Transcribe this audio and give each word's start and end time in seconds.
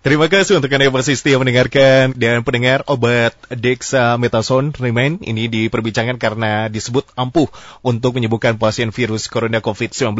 Terima 0.00 0.32
kasih 0.32 0.56
untuk 0.56 0.72
Anda 0.72 0.88
yang 0.88 0.96
masih 0.96 1.12
setia 1.12 1.36
mendengarkan 1.36 2.16
dan 2.16 2.40
pendengar 2.40 2.80
obat 2.88 3.36
dexamethasone 3.52 4.72
remain 4.80 5.20
ini 5.20 5.44
diperbincangkan 5.44 6.16
karena 6.16 6.72
disebut 6.72 7.04
ampuh 7.20 7.52
untuk 7.84 8.16
menyembuhkan 8.16 8.56
pasien 8.56 8.96
virus 8.96 9.28
corona 9.28 9.60
COVID-19. 9.60 10.16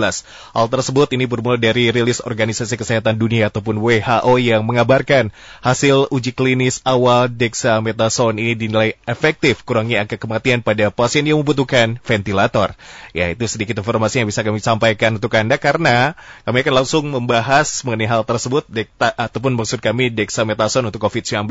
Hal 0.52 0.66
tersebut 0.68 1.16
ini 1.16 1.24
bermula 1.24 1.56
dari 1.56 1.88
rilis 1.88 2.20
Organisasi 2.20 2.76
Kesehatan 2.76 3.16
Dunia 3.16 3.48
ataupun 3.48 3.80
WHO 3.80 4.36
yang 4.36 4.68
mengabarkan 4.68 5.32
hasil 5.64 6.12
uji 6.12 6.36
klinis 6.36 6.84
awal 6.84 7.32
dexamethasone 7.32 8.36
ini 8.36 8.52
dinilai 8.52 9.00
efektif 9.08 9.64
kurangi 9.64 9.96
angka 9.96 10.20
kematian 10.20 10.60
pada 10.60 10.92
pasien 10.92 11.24
yang 11.24 11.40
membutuhkan 11.40 11.96
ventilator. 12.04 12.76
Ya, 13.16 13.32
itu 13.32 13.48
sedikit 13.48 13.80
informasi 13.80 14.20
yang 14.20 14.28
bisa 14.28 14.44
kami 14.44 14.60
sampaikan 14.60 15.16
untuk 15.16 15.32
Anda 15.40 15.56
karena 15.56 16.20
kami 16.44 16.68
akan 16.68 16.84
langsung 16.84 17.08
membahas 17.08 17.80
mengenai 17.88 18.12
hal 18.12 18.28
tersebut 18.28 18.68
dekta, 18.68 19.08
ataupun 19.16 19.56
maksud 19.70 19.86
kami 19.86 20.10
dexamethasone 20.10 20.90
untuk 20.90 21.06
COVID-19, 21.06 21.46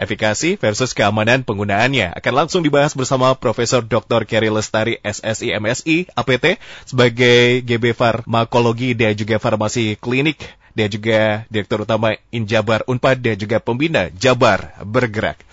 efikasi 0.00 0.56
versus 0.56 0.96
keamanan 0.96 1.44
penggunaannya. 1.44 2.16
Akan 2.16 2.32
langsung 2.32 2.64
dibahas 2.64 2.96
bersama 2.96 3.36
Profesor 3.36 3.84
Dr. 3.84 4.24
Kerry 4.24 4.48
Lestari, 4.48 4.96
SSI 5.04 5.52
MSI, 5.60 6.08
APT, 6.16 6.56
sebagai 6.88 7.60
GB 7.60 7.92
Farmakologi 7.92 8.96
dan 8.96 9.12
juga 9.12 9.36
Farmasi 9.36 10.00
Klinik, 10.00 10.40
dan 10.72 10.88
juga 10.88 11.44
Direktur 11.52 11.84
Utama 11.84 12.16
Injabar 12.32 12.80
Unpad, 12.88 13.20
dan 13.20 13.36
juga 13.36 13.60
Pembina 13.60 14.08
Jabar 14.16 14.80
Bergerak. 14.80 15.44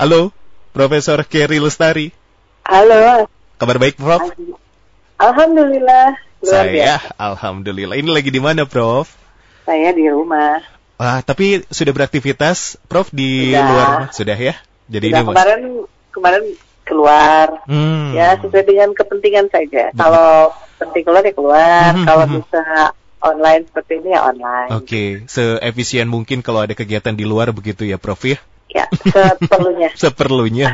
Halo, 0.00 0.32
Profesor 0.72 1.20
Kerry 1.20 1.60
Lestari. 1.60 2.16
Halo. 2.64 3.28
Kabar 3.60 3.76
baik, 3.76 4.00
Prof? 4.00 4.32
Alhamdulillah. 5.20 6.16
Saya, 6.40 6.96
Alhamdulillah. 7.20 8.00
Ini 8.00 8.08
lagi 8.08 8.32
di 8.32 8.40
mana, 8.40 8.64
Prof? 8.64 9.12
Saya 9.68 9.92
di 9.92 10.08
rumah. 10.08 10.75
Wah, 10.96 11.20
tapi 11.20 11.60
sudah 11.68 11.92
beraktivitas, 11.92 12.80
Prof 12.88 13.12
di 13.12 13.52
Sudah. 13.52 13.68
luar 13.68 13.86
rumah? 13.92 14.10
sudah 14.16 14.36
ya? 14.36 14.54
Jadi 14.88 15.06
Sudah 15.12 15.20
ini 15.20 15.28
kemarin 15.28 15.60
kemarin 16.08 16.44
keluar. 16.88 17.46
Hmm. 17.68 18.16
Ya 18.16 18.38
sesuai 18.40 18.64
dengan 18.64 18.88
kepentingan 18.96 19.52
saja. 19.52 19.92
Kalau 19.92 20.56
penting 20.80 21.04
keluar 21.04 21.22
ya 21.26 21.34
keluar. 21.36 21.90
Hmm, 21.92 22.06
Kalau 22.08 22.24
hmm, 22.24 22.32
hmm. 22.32 22.40
bisa 22.40 22.64
online 23.20 23.62
seperti 23.68 23.92
ini 24.00 24.08
ya 24.16 24.20
online. 24.24 24.70
Oke, 24.72 25.04
seefisien 25.28 26.08
mungkin 26.08 26.40
kalau 26.40 26.64
ada 26.64 26.72
kegiatan 26.72 27.12
di 27.12 27.28
luar 27.28 27.52
begitu 27.52 27.84
ya, 27.84 28.00
Prof 28.00 28.24
ya? 28.24 28.40
Ya 28.66 28.84
seperlunya. 28.92 29.88
Seperlunya. 30.02 30.66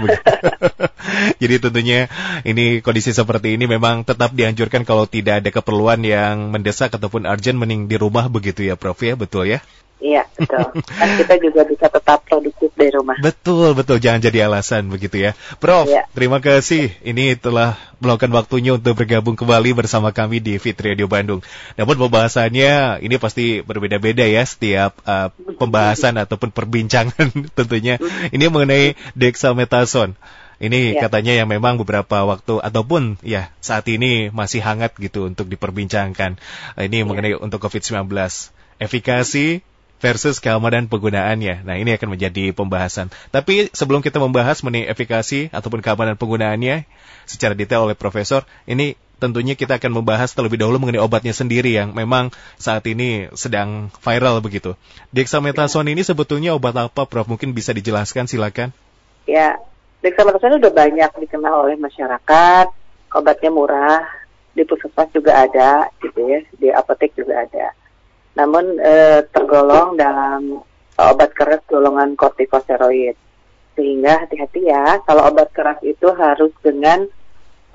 Jadi 1.42 1.55
tentunya 1.61 2.11
ini 2.42 2.80
kondisi 2.80 3.12
seperti 3.14 3.55
ini 3.55 3.68
memang 3.68 4.02
tetap 4.02 4.33
dianjurkan 4.33 4.83
kalau 4.83 5.05
tidak 5.06 5.44
ada 5.44 5.50
keperluan 5.52 6.00
yang 6.02 6.50
mendesak 6.50 6.91
ataupun 6.94 7.28
urgent 7.28 7.58
mending 7.58 7.86
di 7.86 7.96
rumah 8.00 8.27
begitu 8.27 8.64
ya, 8.66 8.74
Prof 8.80 8.98
ya, 9.02 9.14
betul 9.14 9.50
ya? 9.50 9.61
Iya 10.03 10.27
betul. 10.34 10.83
Kan 10.83 11.08
kita 11.14 11.39
juga 11.39 11.62
bisa 11.62 11.86
tetap 11.86 12.27
produktif 12.27 12.75
dari 12.75 12.91
rumah. 12.91 13.14
Betul, 13.22 13.78
betul. 13.78 14.03
Jangan 14.03 14.19
jadi 14.19 14.50
alasan 14.50 14.91
begitu 14.91 15.22
ya. 15.22 15.39
Prof, 15.62 15.86
Iya. 15.86 16.11
terima 16.11 16.42
kasih. 16.42 16.91
Ini 17.06 17.39
telah 17.39 17.78
meluangkan 18.03 18.34
waktunya 18.34 18.75
untuk 18.75 18.98
bergabung 18.98 19.39
kembali 19.39 19.78
bersama 19.78 20.11
kami 20.11 20.42
di 20.42 20.58
Fit 20.58 20.75
Radio 20.83 21.06
Bandung. 21.06 21.39
Namun 21.78 21.95
pembahasannya 22.03 22.98
ini 22.98 23.14
pasti 23.23 23.62
berbeda-beda 23.62 24.27
ya 24.27 24.42
setiap 24.42 24.98
uh, 25.06 25.30
pembahasan 25.55 26.19
ataupun 26.19 26.50
perbincangan 26.50 27.30
tentunya. 27.56 28.03
Ini 28.34 28.50
mengenai 28.50 28.98
dexamethasone. 29.14 30.19
Ini 30.58 30.98
Iya. 30.98 31.06
katanya 31.06 31.34
yang 31.39 31.47
memang 31.47 31.78
beberapa 31.78 32.27
waktu 32.27 32.58
ataupun 32.58 33.23
ya 33.23 33.55
saat 33.62 33.86
ini 33.86 34.34
masih 34.34 34.67
hangat 34.67 34.98
gitu 34.98 35.30
untuk 35.30 35.47
diperbincangkan. 35.47 36.42
Ini 36.75 37.06
mengenai 37.06 37.39
untuk 37.39 37.62
COVID-19. 37.62 38.11
Efikasi 38.78 39.62
versus 40.03 40.42
keamanan 40.42 40.91
penggunaannya. 40.91 41.62
Nah, 41.62 41.78
ini 41.78 41.95
akan 41.95 42.19
menjadi 42.19 42.50
pembahasan. 42.50 43.14
Tapi 43.31 43.70
sebelum 43.70 44.03
kita 44.03 44.19
membahas 44.19 44.58
mengenai 44.67 44.91
efikasi 44.91 45.55
ataupun 45.55 45.78
keamanan 45.78 46.19
penggunaannya 46.19 46.91
secara 47.31 47.55
detail 47.55 47.86
oleh 47.86 47.95
profesor, 47.95 48.42
ini 48.67 48.98
tentunya 49.23 49.55
kita 49.55 49.79
akan 49.79 50.02
membahas 50.02 50.35
terlebih 50.35 50.58
dahulu 50.58 50.83
mengenai 50.83 50.98
obatnya 50.98 51.30
sendiri 51.30 51.79
yang 51.79 51.95
memang 51.95 52.35
saat 52.58 52.83
ini 52.91 53.30
sedang 53.39 53.95
viral 54.02 54.42
begitu. 54.42 54.74
Dexamethasone 55.14 55.95
ini 55.95 56.02
sebetulnya 56.02 56.58
obat 56.58 56.74
apa, 56.74 57.07
Prof? 57.07 57.30
Mungkin 57.30 57.55
bisa 57.55 57.70
dijelaskan, 57.70 58.27
silakan. 58.27 58.74
Ya 59.30 59.62
dexamethasone 60.02 60.58
udah 60.58 60.73
banyak 60.74 61.11
dikenal 61.23 61.70
oleh 61.70 61.79
masyarakat. 61.79 62.67
Obatnya 63.14 63.55
murah. 63.55 64.02
Di 64.52 64.68
puskesmas 64.68 65.08
juga 65.14 65.46
ada, 65.46 65.89
gitu 66.02 66.18
ya. 66.27 66.42
Di 66.58 66.68
apotek 66.74 67.14
juga 67.14 67.46
ada. 67.46 67.73
Namun 68.38 68.80
eh, 68.80 69.20
tergolong 69.28 69.96
dalam 69.96 70.62
obat 70.96 71.30
keras 71.36 71.60
golongan 71.68 72.16
kortikosteroid. 72.16 73.16
Sehingga 73.72 74.24
hati-hati 74.24 74.68
ya, 74.68 75.00
kalau 75.08 75.32
obat 75.32 75.52
keras 75.56 75.80
itu 75.84 76.08
harus 76.12 76.52
dengan 76.60 77.04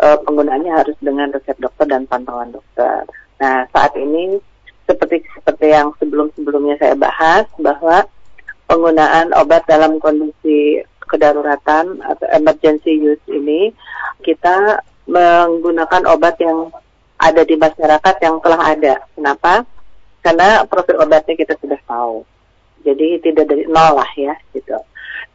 eh, 0.02 0.18
penggunaannya 0.22 0.72
harus 0.74 0.98
dengan 1.02 1.34
resep 1.34 1.58
dokter 1.58 1.86
dan 1.90 2.06
pantauan 2.06 2.54
dokter. 2.54 3.06
Nah, 3.38 3.70
saat 3.70 3.94
ini 3.98 4.42
seperti 4.88 5.22
seperti 5.36 5.68
yang 5.74 5.92
sebelum-sebelumnya 6.00 6.80
saya 6.80 6.96
bahas 6.96 7.46
bahwa 7.60 8.08
penggunaan 8.72 9.36
obat 9.36 9.68
dalam 9.68 10.00
kondisi 10.00 10.82
kedaruratan 11.08 12.04
atau 12.04 12.28
emergency 12.36 13.00
use 13.00 13.24
ini 13.32 13.72
kita 14.24 14.84
menggunakan 15.08 16.04
obat 16.12 16.36
yang 16.44 16.68
ada 17.18 17.42
di 17.48 17.56
masyarakat 17.56 18.16
yang 18.22 18.38
telah 18.44 18.62
ada. 18.62 18.96
Kenapa? 19.16 19.64
Karena 20.28 20.68
profil 20.68 21.00
obatnya 21.00 21.40
kita 21.40 21.56
sudah 21.56 21.80
tahu. 21.88 22.28
Jadi 22.84 23.24
tidak 23.24 23.48
dari 23.48 23.64
nol 23.64 23.96
lah 23.96 24.12
ya 24.20 24.36
gitu. 24.52 24.76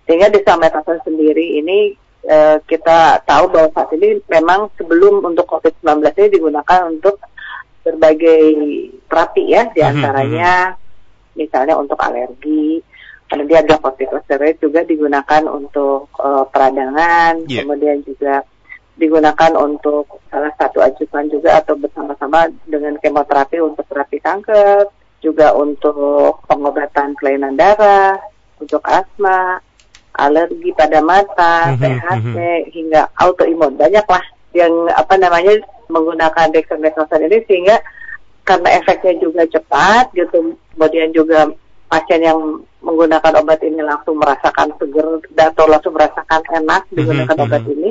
Sehingga 0.05 0.29
dexamethasone 0.29 1.01
sendiri 1.01 1.57
ini 1.65 1.97
eh, 2.29 2.61
kita 2.69 3.25
tahu 3.25 3.49
bahwa 3.49 3.73
saat 3.73 3.89
ini 3.97 4.21
memang 4.29 4.69
sebelum 4.77 5.25
untuk 5.25 5.49
COVID-19 5.49 6.13
ini 6.13 6.29
digunakan 6.29 6.81
untuk 6.93 7.17
berbagai 7.83 8.45
terapi 9.09 9.45
ya, 9.49 9.67
di 9.73 9.81
antaranya 9.81 10.77
misalnya 11.35 11.75
untuk 11.81 11.97
alergi, 11.99 12.79
dia 13.49 13.65
ada 13.65 13.81
juga 14.61 14.85
digunakan 14.85 15.43
untuk 15.49 16.13
eh, 16.21 16.45
peradangan, 16.53 17.49
Iya. 17.49 17.65
kemudian 17.65 18.05
juga 18.05 18.45
digunakan 18.97 19.53
untuk 19.57 20.21
salah 20.29 20.53
satu 20.61 20.85
ajukan 20.85 21.29
juga 21.33 21.61
atau 21.65 21.75
bersama-sama 21.77 22.49
dengan 22.69 22.97
kemoterapi 23.01 23.59
untuk 23.61 23.89
terapi 23.89 24.21
kanker, 24.21 24.85
juga 25.25 25.55
untuk 25.57 26.45
pengobatan 26.45 27.17
kelainan 27.17 27.57
darah, 27.57 28.19
untuk 28.61 28.83
asma, 28.85 29.63
alergi 30.13 30.71
pada 30.77 31.01
mata, 31.01 31.73
Mhm, 31.73 31.81
THC 31.81 32.37
hingga 32.77 33.09
autoimun 33.17 33.81
banyak 33.81 34.05
lah 34.05 34.25
yang 34.53 34.73
apa 34.93 35.17
namanya 35.17 35.57
menggunakan 35.89 36.53
dexamethasone 36.53 37.33
ini 37.33 37.39
sehingga 37.49 37.81
karena 38.45 38.77
efeknya 38.77 39.17
juga 39.23 39.47
cepat 39.49 40.13
gitu, 40.13 40.53
kemudian 40.75 41.15
juga 41.15 41.49
pasien 41.89 42.21
yang 42.25 42.39
menggunakan 42.83 43.41
obat 43.41 43.63
ini 43.63 43.81
langsung 43.81 44.19
merasakan 44.19 44.75
seger 44.77 45.07
atau 45.39 45.65
langsung 45.71 45.95
merasakan 45.95 46.43
enak 46.51 46.83
digunakan 46.91 47.37
Mhm, 47.39 47.45
obat 47.49 47.63
mhm. 47.65 47.73
ini 47.79 47.91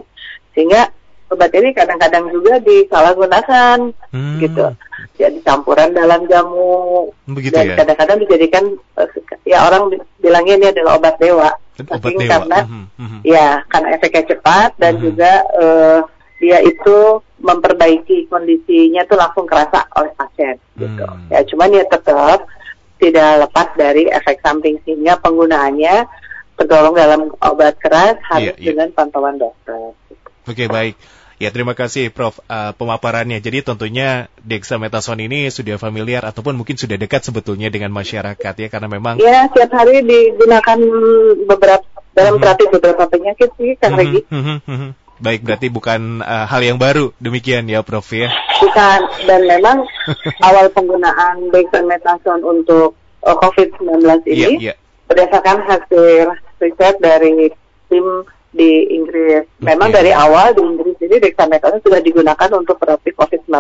sehingga 0.52 0.92
obat 1.28 1.52
ini 1.52 1.72
kadang-kadang 1.72 2.28
juga 2.28 2.60
disalahgunakan 2.60 3.78
Hmm, 4.12 4.38
gitu 4.38 4.66
jadi 5.14 5.40
campuran 5.42 5.92
dalam 5.92 6.28
jamu 6.28 7.08
Begitu 7.26 7.54
dan 7.54 7.66
ya. 7.66 7.76
kadang-kadang 7.78 8.18
dijadikan 8.20 8.64
eh, 8.98 9.08
ya 9.46 9.64
orang 9.64 9.90
bi- 9.90 10.04
bilangnya 10.20 10.56
ini 10.58 10.68
adalah 10.70 10.98
obat 10.98 11.16
dewa 11.18 11.50
Obat 11.74 11.98
Saking 11.98 12.20
dewa. 12.20 12.30
karena 12.30 12.60
Mhm, 12.62 12.84
mhm. 12.96 13.20
ya 13.24 13.48
karena 13.66 13.88
efeknya 13.92 14.24
cepat 14.28 14.70
dan 14.76 14.94
Mhm. 14.96 15.02
juga 15.02 15.32
eh, 15.56 16.00
dia 16.38 16.58
itu 16.60 16.98
memperbaiki 17.40 18.28
kondisinya 18.28 19.06
tuh 19.06 19.16
langsung 19.16 19.46
kerasa 19.46 19.86
oleh 19.94 20.12
pasien 20.12 20.58
gitu 20.76 21.02
Hmm. 21.02 21.30
ya 21.30 21.42
cuman 21.44 21.70
ya 21.72 21.84
tetap 21.86 22.46
tidak 22.98 23.30
lepas 23.40 23.68
dari 23.76 24.06
efek 24.08 24.38
samping 24.40 24.78
sehingga 24.80 25.18
penggunaannya 25.18 26.06
tergolong 26.54 26.94
dalam 26.94 27.22
obat 27.40 27.74
keras 27.78 28.14
harus 28.28 28.52
Iya, 28.52 28.54
iya. 28.58 28.68
dengan 28.70 28.90
pantauan 28.92 29.38
dokter 29.38 29.94
Oke 30.46 30.66
baik. 30.66 30.96
Ya 31.42 31.50
terima 31.50 31.74
kasih 31.74 32.14
Prof 32.14 32.38
uh, 32.46 32.70
pemaparannya. 32.78 33.42
Jadi 33.42 33.66
tentunya 33.66 34.30
dexamethasone 34.46 35.26
ini 35.26 35.50
sudah 35.50 35.82
familiar 35.82 36.22
ataupun 36.22 36.54
mungkin 36.54 36.78
sudah 36.78 37.02
dekat 37.02 37.26
sebetulnya 37.26 37.74
dengan 37.74 37.90
masyarakat 37.90 38.54
ya 38.54 38.68
karena 38.70 38.86
memang 38.86 39.18
Ya, 39.18 39.50
setiap 39.50 39.74
hari 39.74 40.06
digunakan 40.06 40.78
beberapa 41.50 41.82
dalam 42.14 42.38
Mhm. 42.38 42.42
terapi 42.46 42.66
beberapa 42.70 43.04
penyakit 43.10 43.50
sih, 43.58 43.74
Kang 43.82 43.98
Mhm, 43.98 44.00
Regi. 44.00 44.22
mhm. 44.30 44.90
Baik 45.18 45.42
berarti 45.42 45.68
bukan 45.70 46.22
uh, 46.22 46.46
hal 46.46 46.62
yang 46.62 46.78
baru 46.78 47.10
demikian 47.18 47.66
ya 47.66 47.82
Prof 47.82 48.06
ya. 48.10 48.30
Bukan 48.62 49.00
dan 49.26 49.42
memang 49.46 49.82
awal 50.46 50.70
penggunaan 50.70 51.50
dexamethasone 51.50 52.42
untuk 52.42 52.94
uh, 53.22 53.34
COVID-19 53.38 54.30
Iya 54.30 54.46
ini 54.50 54.70
iya. 54.70 54.74
berdasarkan 55.10 55.66
hasil 55.66 56.38
riset 56.58 57.02
dari 57.02 57.50
tim 57.86 58.06
di 58.52 58.92
Inggris. 58.92 59.48
Memang 59.64 59.90
Oke. 59.90 59.98
dari 59.98 60.12
awal 60.12 60.52
di 60.52 60.62
Inggris 60.62 61.00
ini 61.00 61.18
dexamethasone 61.24 61.82
sudah 61.82 62.04
digunakan 62.04 62.50
untuk 62.56 62.78
terapi 62.78 63.16
COVID-19. 63.16 63.52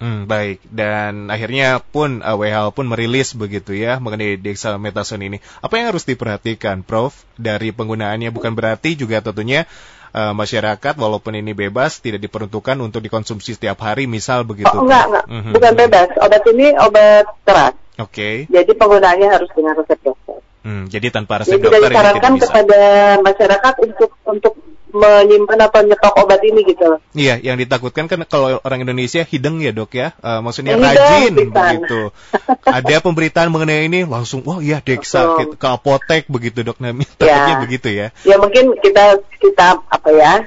Hmm, 0.00 0.24
baik. 0.24 0.64
Dan 0.64 1.28
akhirnya 1.28 1.84
pun 1.84 2.24
uh, 2.24 2.32
WHO 2.32 2.72
pun 2.72 2.88
merilis 2.88 3.36
begitu 3.36 3.76
ya 3.76 4.00
mengenai 4.00 4.40
dexamethasone 4.40 5.28
ini. 5.28 5.38
Apa 5.60 5.76
yang 5.76 5.92
harus 5.92 6.08
diperhatikan, 6.08 6.80
Prof, 6.80 7.28
dari 7.36 7.68
penggunaannya? 7.68 8.32
Bukan 8.32 8.56
berarti 8.56 8.96
juga 8.96 9.20
tentunya 9.20 9.68
uh, 10.16 10.32
masyarakat 10.32 10.96
walaupun 10.96 11.36
ini 11.36 11.52
bebas 11.52 12.00
tidak 12.00 12.24
diperuntukkan 12.24 12.80
untuk 12.80 13.04
dikonsumsi 13.04 13.60
setiap 13.60 13.76
hari, 13.84 14.08
misal 14.08 14.48
begitu. 14.48 14.72
Oh, 14.72 14.88
enggak, 14.88 15.04
enggak. 15.12 15.24
Mm 15.28 15.40
-hmm. 15.40 15.52
Bukan 15.52 15.72
bebas. 15.76 16.08
Obat 16.16 16.42
ini 16.48 16.66
obat 16.80 17.26
keras. 17.44 17.74
Oke. 18.00 18.48
Okay. 18.48 18.48
Jadi 18.48 18.72
penggunaannya 18.72 19.28
harus 19.28 19.50
dengan 19.52 19.76
resep 19.76 20.00
dokter. 20.00 20.19
Hmm, 20.60 20.92
jadi 20.92 21.08
tanpa 21.08 21.40
resep 21.40 21.56
jadi 21.56 21.64
dokter 21.64 21.78
tidak 21.80 21.92
disarankan 21.92 22.32
kepada 22.36 22.80
masyarakat 23.24 23.74
untuk 23.80 24.10
untuk 24.28 24.54
menyimpan 24.90 25.58
atau 25.70 25.80
nyetok 25.86 26.14
obat 26.18 26.42
ini 26.42 26.60
gitu. 26.66 26.98
Iya, 27.14 27.38
yang 27.40 27.56
ditakutkan 27.56 28.10
kan 28.10 28.20
kalau 28.26 28.58
orang 28.62 28.82
Indonesia 28.82 29.22
hideng 29.22 29.62
ya 29.62 29.70
dok 29.70 29.94
ya, 29.94 30.12
uh, 30.20 30.42
maksudnya 30.42 30.74
hideng, 30.76 30.90
rajin 30.90 31.32
begitu. 31.50 32.00
Ada 32.78 32.98
pemberitaan 33.02 33.48
mengenai 33.54 33.86
ini 33.86 34.02
langsung, 34.04 34.42
wah 34.42 34.58
iya 34.58 34.82
deksa 34.82 35.38
ke, 35.38 35.42
ke 35.56 35.66
apotek 35.70 36.26
begitu 36.26 36.66
dok, 36.66 36.82
nah 36.82 36.90
takutnya 37.18 37.54
ya. 37.56 37.62
begitu 37.62 37.88
ya. 37.90 38.06
Ya 38.26 38.36
mungkin 38.36 38.74
kita 38.82 39.22
kita 39.38 39.78
apa 39.86 40.10
ya, 40.10 40.42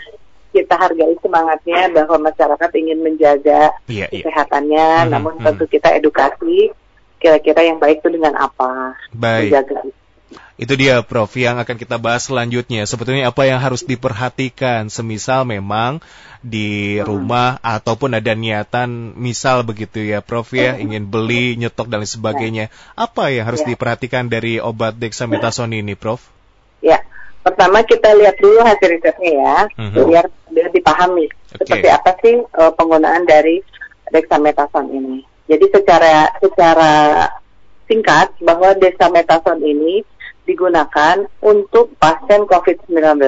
kita 0.51 0.75
hargai 0.75 1.15
semangatnya 1.23 1.89
bahwa 1.95 2.29
masyarakat 2.29 2.69
ingin 2.77 2.99
menjaga 2.99 3.73
iya, 3.87 4.11
iya. 4.11 4.27
kesehatannya, 4.27 4.87
iya. 5.07 5.09
namun 5.09 5.39
hmm. 5.39 5.45
tentu 5.47 5.65
kita 5.71 5.95
edukasi 5.95 6.75
kira-kira 7.23 7.63
yang 7.63 7.79
baik 7.79 8.03
itu 8.03 8.11
dengan 8.11 8.35
apa. 8.35 8.99
Baik. 9.15 9.55
Menjaga 9.55 9.79
itu 9.87 10.02
dia 10.77 11.01
Prof 11.01 11.31
yang 11.35 11.57
akan 11.57 11.75
kita 11.75 11.97
bahas 11.97 12.29
selanjutnya. 12.29 12.85
Sebetulnya 12.85 13.29
apa 13.29 13.45
yang 13.49 13.59
harus 13.59 13.83
diperhatikan 13.83 14.87
semisal 14.87 15.43
memang 15.43 15.99
di 16.43 16.99
rumah 16.99 17.57
ataupun 17.63 18.19
ada 18.19 18.35
niatan 18.35 19.15
misal 19.15 19.63
begitu 19.63 20.03
ya 20.03 20.19
Prof 20.19 20.51
ya 20.51 20.75
ingin 20.75 21.07
beli, 21.07 21.55
nyetok 21.55 21.87
dan 21.87 22.03
lain 22.03 22.11
sebagainya. 22.11 22.65
Apa 22.99 23.31
yang 23.31 23.47
harus 23.47 23.63
ya. 23.63 23.73
diperhatikan 23.73 24.27
dari 24.27 24.59
obat 24.59 24.99
dexamethasone 24.99 25.79
ini 25.79 25.95
Prof? 25.95 26.19
Ya. 26.83 26.99
Pertama 27.43 27.83
kita 27.83 28.15
lihat 28.15 28.39
dulu 28.39 28.63
hasil 28.63 28.87
risetnya 28.87 29.31
ya, 29.35 29.55
uh-huh. 29.67 30.07
biar 30.07 30.31
biar 30.47 30.71
dipahami 30.71 31.27
okay. 31.27 31.59
seperti 31.59 31.87
apa 31.91 32.11
sih 32.23 32.39
uh, 32.39 32.71
penggunaan 32.71 33.27
dari 33.27 33.59
dexamethasone 34.15 34.87
ini. 34.95 35.19
Jadi 35.51 35.65
secara 35.75 36.31
secara 36.39 36.93
singkat 37.83 38.31
bahwa 38.39 38.71
dexamethasone 38.79 39.59
ini 39.59 40.07
digunakan 40.43 41.23
untuk 41.39 41.95
pasien 41.99 42.43
COVID-19 42.47 43.23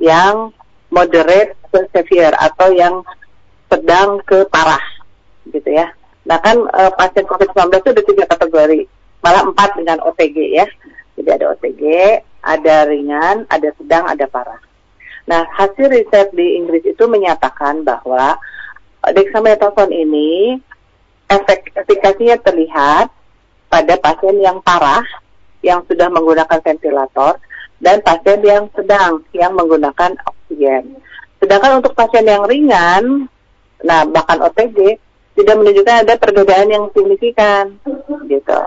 yang 0.00 0.52
moderate 0.88 1.54
ke 1.70 1.80
severe 1.94 2.34
atau 2.40 2.72
yang 2.72 3.04
sedang 3.70 4.18
ke 4.26 4.42
parah 4.50 4.82
gitu 5.46 5.70
ya. 5.70 5.92
Nah 6.26 6.40
kan 6.42 6.58
e, 6.58 6.82
pasien 6.98 7.24
COVID-19 7.28 7.70
itu 7.80 7.90
ada 7.94 8.02
tiga 8.02 8.24
kategori, 8.26 8.80
malah 9.22 9.42
empat 9.46 9.70
dengan 9.78 9.98
OTG 10.02 10.36
ya. 10.56 10.66
Jadi 11.14 11.28
ada 11.30 11.44
OTG, 11.54 11.82
ada 12.42 12.76
ringan, 12.88 13.44
ada 13.52 13.68
sedang, 13.76 14.08
ada 14.08 14.24
parah. 14.26 14.60
Nah 15.28 15.46
hasil 15.54 15.86
riset 15.92 16.32
di 16.34 16.58
Inggris 16.58 16.82
itu 16.82 17.04
menyatakan 17.06 17.86
bahwa 17.86 18.40
dexamethasone 19.14 19.94
ini 19.94 20.58
efek 21.30 21.70
efikasinya 21.78 22.36
terlihat 22.42 23.06
pada 23.70 23.94
pasien 24.02 24.42
yang 24.42 24.58
parah 24.66 25.06
yang 25.60 25.84
sudah 25.84 26.08
menggunakan 26.08 26.60
ventilator 26.60 27.36
dan 27.80 28.04
pasien 28.04 28.40
yang 28.44 28.68
sedang 28.76 29.24
yang 29.32 29.52
menggunakan 29.56 30.16
oksigen. 30.28 31.00
Sedangkan 31.40 31.80
untuk 31.80 31.96
pasien 31.96 32.28
yang 32.28 32.44
ringan, 32.44 33.28
nah 33.80 34.04
bahkan 34.04 34.40
OTG 34.44 35.00
tidak 35.40 35.56
menunjukkan 35.56 36.04
ada 36.04 36.14
perbedaan 36.20 36.68
yang 36.68 36.84
signifikan 36.92 37.80
gitu. 38.28 38.58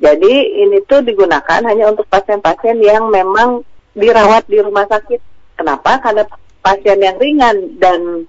Jadi 0.00 0.32
ini 0.64 0.80
tuh 0.88 1.04
digunakan 1.04 1.60
hanya 1.64 1.92
untuk 1.92 2.08
pasien-pasien 2.08 2.80
yang 2.80 3.12
memang 3.12 3.60
dirawat 3.92 4.48
di 4.48 4.60
rumah 4.60 4.88
sakit. 4.88 5.20
Kenapa? 5.56 6.00
Karena 6.00 6.24
pasien 6.64 7.00
yang 7.00 7.16
ringan 7.20 7.80
dan 7.80 8.24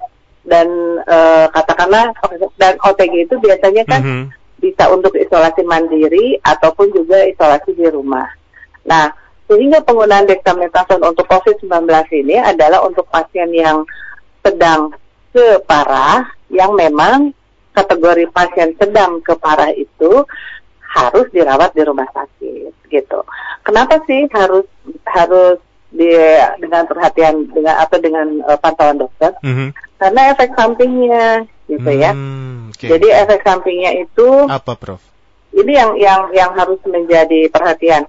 dan 0.47 0.67
e, 1.03 1.17
katakanlah 1.51 2.15
dan 2.55 2.79
OTG 2.79 3.27
itu 3.27 3.35
biasanya 3.39 3.83
kan 3.83 3.99
mm 4.03 4.07
-hmm 4.07 4.36
bisa 4.67 4.91
untuk 4.91 5.15
isolasi 5.15 5.63
mandiri 5.63 6.35
ataupun 6.43 6.91
juga 6.91 7.23
isolasi 7.23 7.71
di 7.71 7.87
rumah. 7.87 8.27
Nah, 8.83 9.07
sehingga 9.47 9.79
penggunaan 9.79 10.27
dexamethasone 10.27 11.07
untuk 11.07 11.23
COVID-19 11.31 11.71
ini 12.19 12.35
adalah 12.35 12.83
untuk 12.83 13.07
pasien 13.07 13.47
yang 13.55 13.87
sedang 14.43 14.91
ke 15.31 15.63
parah, 15.63 16.27
yang 16.51 16.75
memang 16.75 17.31
kategori 17.71 18.27
pasien 18.35 18.75
sedang 18.75 19.23
ke 19.23 19.31
parah 19.39 19.71
itu 19.71 20.27
harus 20.83 21.27
dirawat 21.31 21.71
di 21.71 21.83
rumah 21.87 22.07
sakit 22.11 22.73
gitu. 22.91 23.19
Kenapa 23.63 24.03
sih 24.03 24.27
harus 24.35 24.67
harus 25.07 25.59
di 25.87 26.11
dengan 26.59 26.83
perhatian 26.83 27.47
dengan 27.53 27.79
atau 27.79 27.97
dengan 28.03 28.27
uh, 28.43 28.59
pantauan 28.59 28.99
dokter? 28.99 29.31
Mm 29.45 29.53
-hmm. 29.53 29.69
Karena 30.01 30.21
efek 30.35 30.51
sampingnya 30.57 31.47
gitu 31.67 31.91
ya. 31.91 32.11
Hmm, 32.15 32.71
okay. 32.71 32.89
Jadi 32.95 33.07
efek 33.11 33.43
sampingnya 33.43 33.91
itu 34.01 34.27
apa, 34.47 34.73
Prof? 34.79 35.03
Ini 35.51 35.71
yang 35.71 35.91
yang 35.99 36.21
yang 36.31 36.51
harus 36.55 36.79
menjadi 36.87 37.51
perhatian. 37.51 38.07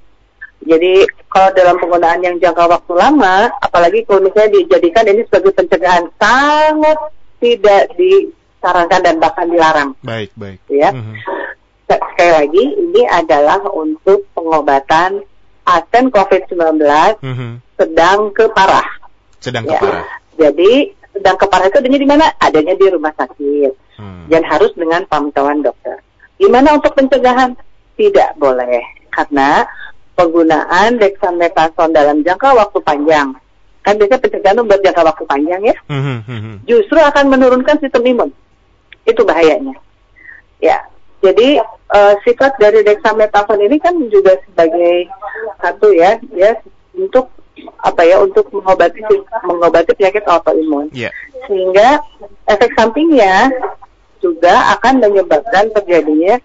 Jadi 0.62 1.06
kalau 1.30 1.54
dalam 1.54 1.78
penggunaan 1.78 2.20
yang 2.22 2.36
jangka 2.42 2.66
waktu 2.66 2.92
lama, 2.98 3.50
apalagi 3.62 4.02
kalau 4.06 4.26
misalnya 4.26 4.58
dijadikan 4.58 5.06
ini 5.06 5.22
sebagai 5.30 5.54
pencegahan 5.54 6.10
sangat 6.18 6.98
tidak 7.38 7.94
disarankan 7.94 9.00
dan 9.06 9.16
bahkan 9.22 9.46
dilarang. 9.46 9.90
Baik, 10.02 10.34
baik. 10.34 10.58
Ya. 10.66 10.90
Mm 10.90 11.02
-hmm. 11.02 11.16
Sekali 11.88 12.32
lagi, 12.34 12.64
ini 12.74 13.02
adalah 13.06 13.62
untuk 13.70 14.26
pengobatan 14.34 15.22
pasien 15.62 16.04
COVID-19 16.10 16.58
mm 17.22 17.34
-hmm. 17.34 17.52
sedang 17.78 18.34
ke 18.34 18.44
parah. 18.50 18.88
Sedang 19.38 19.64
ya. 19.64 19.78
ke 19.78 19.86
parah. 19.86 20.06
Jadi 20.38 20.72
sedang 21.18 21.36
kepala 21.36 21.66
itu 21.66 21.82
adanya 21.82 21.98
di 21.98 22.08
mana? 22.08 22.24
Adanya 22.38 22.74
di 22.78 22.86
rumah 22.86 23.12
sakit. 23.18 23.72
Hmm. 23.98 24.30
Dan 24.30 24.42
harus 24.46 24.70
dengan 24.78 25.02
pantauan 25.10 25.66
dokter. 25.66 25.98
Gimana 26.38 26.78
untuk 26.78 26.94
pencegahan? 26.94 27.58
Tidak 27.98 28.38
boleh. 28.38 28.78
Karena 29.10 29.66
penggunaan 30.14 31.02
dexamethasone 31.02 31.94
dalam 31.94 32.22
jangka 32.22 32.54
waktu 32.54 32.78
panjang. 32.86 33.34
Kan 33.82 33.98
biasanya 33.98 34.22
pencegahan 34.22 34.62
buat 34.62 34.80
jangka 34.82 35.02
waktu 35.02 35.24
panjang 35.26 35.60
ya. 35.66 35.76
Hmm, 35.90 36.02
hmm, 36.02 36.20
hmm, 36.22 36.40
hmm. 36.40 36.56
Justru 36.70 36.98
akan 37.02 37.24
menurunkan 37.34 37.82
sistem 37.82 38.06
imun. 38.06 38.30
Itu 39.02 39.26
bahayanya. 39.26 39.74
Ya, 40.58 40.82
jadi 41.18 41.62
uh, 41.90 42.14
sifat 42.22 42.58
dari 42.62 42.86
dexamethasone 42.86 43.66
ini 43.66 43.78
kan 43.82 43.94
juga 44.10 44.38
sebagai 44.46 45.10
satu 45.58 45.90
ya, 45.90 46.18
ya 46.34 46.54
untuk 46.94 47.30
apa 47.82 48.02
ya 48.04 48.20
untuk 48.22 48.50
mengobati 48.50 49.00
mengobati 49.46 49.92
penyakit 49.94 50.24
autoimun. 50.26 50.90
Yeah. 50.92 51.14
Sehingga 51.46 52.02
efek 52.50 52.74
sampingnya 52.74 53.50
juga 54.18 54.74
akan 54.78 54.98
menyebabkan 54.98 55.70
terjadinya 55.74 56.42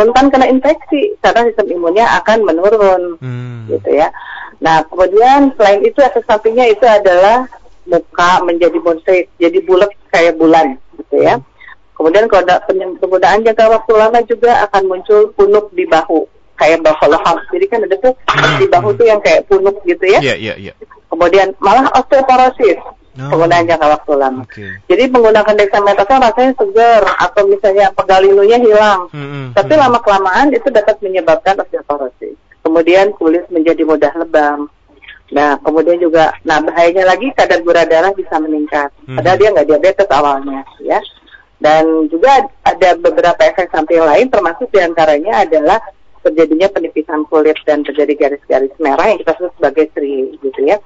rentan 0.00 0.32
kena 0.32 0.48
infeksi 0.48 1.16
karena 1.20 1.48
sistem 1.48 1.80
imunnya 1.80 2.06
akan 2.20 2.44
menurun 2.44 3.02
hmm. 3.20 3.72
gitu 3.72 3.90
ya. 3.92 4.08
Nah 4.60 4.84
kemudian 4.88 5.52
selain 5.56 5.80
itu 5.84 6.00
efek 6.00 6.24
sampingnya 6.24 6.72
itu 6.72 6.84
adalah 6.84 7.48
muka 7.82 8.30
menjadi 8.46 8.78
monset, 8.78 9.26
jadi 9.42 9.58
bulat 9.66 9.90
kayak 10.14 10.38
bulan 10.38 10.78
gitu 10.96 11.16
ya. 11.20 11.40
Kemudian 11.92 12.26
kalau 12.26 12.46
penggunaan 12.98 13.44
jangka 13.46 13.68
waktu 13.68 13.92
lama 13.94 14.20
juga 14.26 14.64
akan 14.66 14.82
muncul 14.90 15.30
punuk 15.36 15.70
di 15.76 15.86
bahu 15.86 16.26
kayak 16.62 16.78
bahu 16.86 17.10
leham. 17.10 17.36
Jadi 17.50 17.66
kan 17.66 17.80
ada 17.82 17.96
tuh 17.98 18.14
di 18.62 18.66
bahu 18.70 18.88
tuh 18.94 19.06
yang 19.10 19.18
kayak 19.18 19.50
punuk 19.50 19.76
gitu 19.82 20.04
ya. 20.06 20.22
Iya, 20.22 20.34
iya, 20.38 20.54
iya. 20.54 20.72
Kemudian 21.10 21.58
malah 21.58 21.90
osteoporosis. 21.98 22.78
Oh. 23.12 23.28
Penggunaan 23.28 23.68
jangka 23.68 23.92
waktu 23.92 24.12
lama. 24.16 24.40
Okay. 24.48 24.72
Jadi 24.88 25.12
menggunakan 25.12 25.52
dexamethasone 25.52 26.24
rasanya 26.32 26.52
segar 26.56 27.02
atau 27.20 27.42
misalnya 27.44 27.92
pegalinunya 27.92 28.56
hilang. 28.56 29.04
Hmm, 29.12 29.28
hmm, 29.28 29.46
Tapi 29.52 29.74
hmm. 29.76 29.82
lama 29.84 29.98
kelamaan 30.00 30.48
itu 30.48 30.68
dapat 30.72 30.96
menyebabkan 31.04 31.60
osteoporosis. 31.60 32.40
Kemudian 32.64 33.12
kulit 33.20 33.44
menjadi 33.52 33.84
mudah 33.84 34.16
lebam. 34.16 34.72
Nah, 35.32 35.60
kemudian 35.60 36.00
juga, 36.00 36.36
nah 36.44 36.60
bahayanya 36.60 37.08
lagi 37.08 37.32
kadar 37.36 37.60
gula 37.60 37.84
darah 37.84 38.12
bisa 38.16 38.36
meningkat. 38.40 38.88
Hmm. 39.04 39.20
Padahal 39.20 39.36
dia 39.40 39.48
nggak 39.52 39.68
diabetes 39.68 40.08
awalnya, 40.08 40.60
ya. 40.80 41.00
Dan 41.60 42.08
juga 42.08 42.48
ada 42.64 42.90
beberapa 42.96 43.40
efek 43.44 43.68
samping 43.72 44.00
lain, 44.00 44.28
termasuk 44.32 44.72
di 44.72 44.80
antaranya 44.80 45.44
adalah 45.44 45.80
terjadinya 46.22 46.70
penipisan 46.70 47.26
kulit 47.28 47.58
dan 47.66 47.82
terjadi 47.82 48.14
garis-garis 48.16 48.74
merah 48.78 49.06
yang 49.10 49.18
kita 49.20 49.34
sebut 49.38 49.52
sebagai 49.58 49.84
seri 49.94 50.34
gitu 50.38 50.60
ya. 50.64 50.78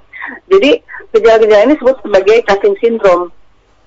Jadi 0.50 0.71
gejala-gejala 1.14 1.62
ini 1.64 1.75
disebut 1.78 1.97
sebagai 2.02 2.37
Cushing 2.45 2.76
syndrome, 2.83 3.31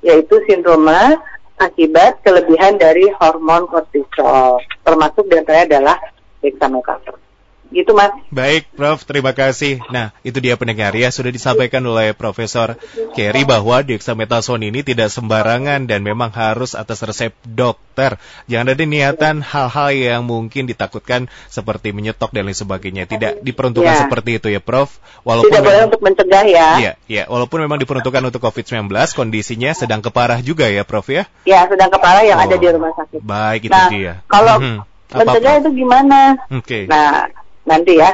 yaitu 0.02 0.40
sindroma 0.48 1.20
akibat 1.60 2.24
kelebihan 2.24 2.80
dari 2.80 3.12
hormon 3.20 3.68
kortisol, 3.68 4.64
termasuk 4.88 5.28
di 5.28 5.36
antaranya 5.36 5.66
adalah 5.76 5.98
dexamethasone. 6.40 7.29
Gitu 7.70 7.94
mas. 7.94 8.10
Baik, 8.34 8.66
Prof. 8.74 9.06
Terima 9.06 9.30
kasih. 9.30 9.78
Nah, 9.94 10.10
itu 10.26 10.42
dia 10.42 10.58
pendengar 10.58 10.98
ya. 10.98 11.14
Sudah 11.14 11.30
disampaikan 11.30 11.86
oleh 11.86 12.18
Profesor 12.18 12.74
Kerry 13.14 13.46
bahwa 13.46 13.86
dexamethasone 13.86 14.74
ini 14.74 14.82
tidak 14.82 15.14
sembarangan 15.14 15.86
dan 15.86 16.02
memang 16.02 16.34
harus 16.34 16.74
atas 16.74 17.06
resep 17.06 17.30
dokter. 17.46 18.18
Jangan 18.50 18.74
ada 18.74 18.84
niatan 18.90 19.46
hal-hal 19.46 19.90
yang 19.94 20.22
mungkin 20.26 20.66
ditakutkan 20.66 21.30
seperti 21.46 21.94
menyetok 21.94 22.34
dan 22.34 22.50
lain 22.50 22.58
sebagainya. 22.58 23.06
Tidak 23.06 23.46
diperuntukkan 23.46 23.96
ya. 23.96 24.02
seperti 24.10 24.42
itu 24.42 24.48
ya, 24.50 24.62
Prof. 24.66 24.98
Walaupun 25.22 25.54
tidak 25.54 25.66
boleh 25.70 25.82
untuk 25.86 26.02
mencegah 26.02 26.46
ya. 26.50 26.70
Iya, 26.82 26.94
iya. 27.06 27.24
Walaupun 27.30 27.62
memang 27.62 27.78
diperuntukkan 27.78 28.24
untuk 28.34 28.42
COVID-19, 28.42 28.90
kondisinya 29.14 29.78
sedang 29.78 30.02
keparah 30.02 30.42
juga 30.42 30.66
ya, 30.66 30.82
Prof 30.82 31.06
ya? 31.06 31.30
Ya, 31.46 31.70
sedang 31.70 31.94
keparah 31.94 32.26
yang 32.26 32.42
oh. 32.42 32.46
ada 32.50 32.56
di 32.58 32.66
rumah 32.66 32.98
sakit. 32.98 33.22
Baik, 33.22 33.70
itu 33.70 33.78
nah, 33.78 33.90
dia. 33.94 34.14
Kalau 34.26 34.58
hmm. 34.58 34.80
mencegah 35.14 35.54
itu 35.62 35.70
gimana? 35.86 36.20
Oke. 36.50 36.66
Okay. 36.66 36.84
Nah, 36.90 37.30
nanti 37.70 38.02
ya 38.02 38.10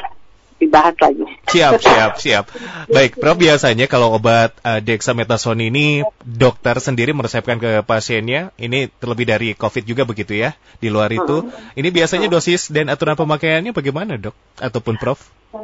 dibahas 0.55 0.95
lagi. 0.99 1.23
Siap, 1.51 1.73
siap, 1.85 2.11
siap. 2.19 2.45
Baik, 2.87 3.19
Prof 3.19 3.35
biasanya 3.35 3.85
kalau 3.91 4.15
obat 4.15 4.55
uh, 4.63 4.79
dexamethasone 4.79 5.67
ini 5.67 6.03
dokter 6.23 6.79
sendiri 6.79 7.11
meresepkan 7.11 7.59
ke 7.59 7.83
pasiennya, 7.83 8.55
ini 8.55 8.87
terlebih 8.87 9.27
dari 9.27 9.49
COVID 9.55 9.83
juga 9.83 10.03
begitu 10.07 10.35
ya, 10.35 10.55
di 10.79 10.87
luar 10.87 11.11
itu. 11.11 11.43
Hmm. 11.43 11.75
Ini 11.75 11.89
biasanya 11.91 12.27
dosis 12.31 12.71
dan 12.71 12.87
aturan 12.87 13.19
pemakaiannya 13.19 13.75
bagaimana 13.75 14.15
dok? 14.15 14.35
Ataupun 14.59 14.95
Prof? 14.95 15.19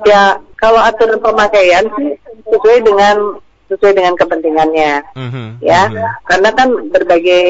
Ya, 0.07 0.39
kalau 0.55 0.79
aturan 0.79 1.19
pemakaian 1.19 1.87
sih 1.95 2.15
sesuai 2.47 2.79
dengan 2.83 3.39
sesuai 3.71 3.95
dengan 3.95 4.19
kepentingannya, 4.19 5.15
mm-hmm. 5.15 5.47
ya. 5.63 5.87
Mm-hmm. 5.87 6.11
Karena 6.27 6.49
kan 6.51 6.69
berbagai 6.91 7.47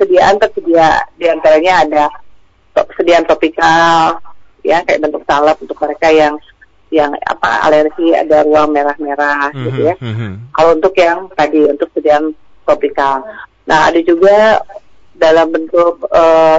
sediaan 0.00 0.40
tersedia, 0.40 1.04
di 1.20 1.28
antaranya 1.28 1.84
ada 1.84 2.04
sediaan 2.96 3.28
topikal, 3.28 4.24
ya 4.64 4.84
kayak 4.84 5.00
bentuk 5.02 5.22
salep 5.24 5.56
untuk 5.60 5.78
mereka 5.80 6.08
yang 6.12 6.34
yang 6.90 7.14
apa 7.22 7.70
alergi 7.70 8.10
ada 8.12 8.42
ruang 8.42 8.74
merah-merah 8.74 9.54
mm-hmm, 9.54 9.64
gitu 9.70 9.80
ya. 9.86 9.94
Mm-hmm. 10.02 10.32
Kalau 10.52 10.70
untuk 10.74 10.94
yang 10.98 11.18
tadi 11.38 11.60
untuk 11.70 11.88
sediaan 11.94 12.34
topikal. 12.66 13.22
Nah 13.66 13.78
ada 13.88 14.00
juga 14.02 14.58
dalam 15.14 15.54
bentuk 15.54 16.02
uh, 16.10 16.58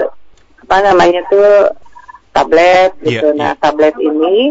apa 0.63 0.77
namanya 0.88 1.22
tuh 1.27 1.75
tablet 2.31 2.96
gitu. 3.03 3.36
Yeah, 3.36 3.38
nah 3.38 3.51
yeah. 3.53 3.60
tablet 3.60 3.96
ini 4.00 4.48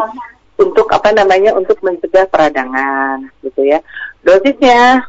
untuk 0.61 0.93
apa 0.93 1.17
namanya 1.17 1.57
untuk 1.57 1.81
mencegah 1.81 2.29
peradangan 2.29 3.33
gitu 3.41 3.65
ya. 3.65 3.81
Dosisnya 4.21 5.01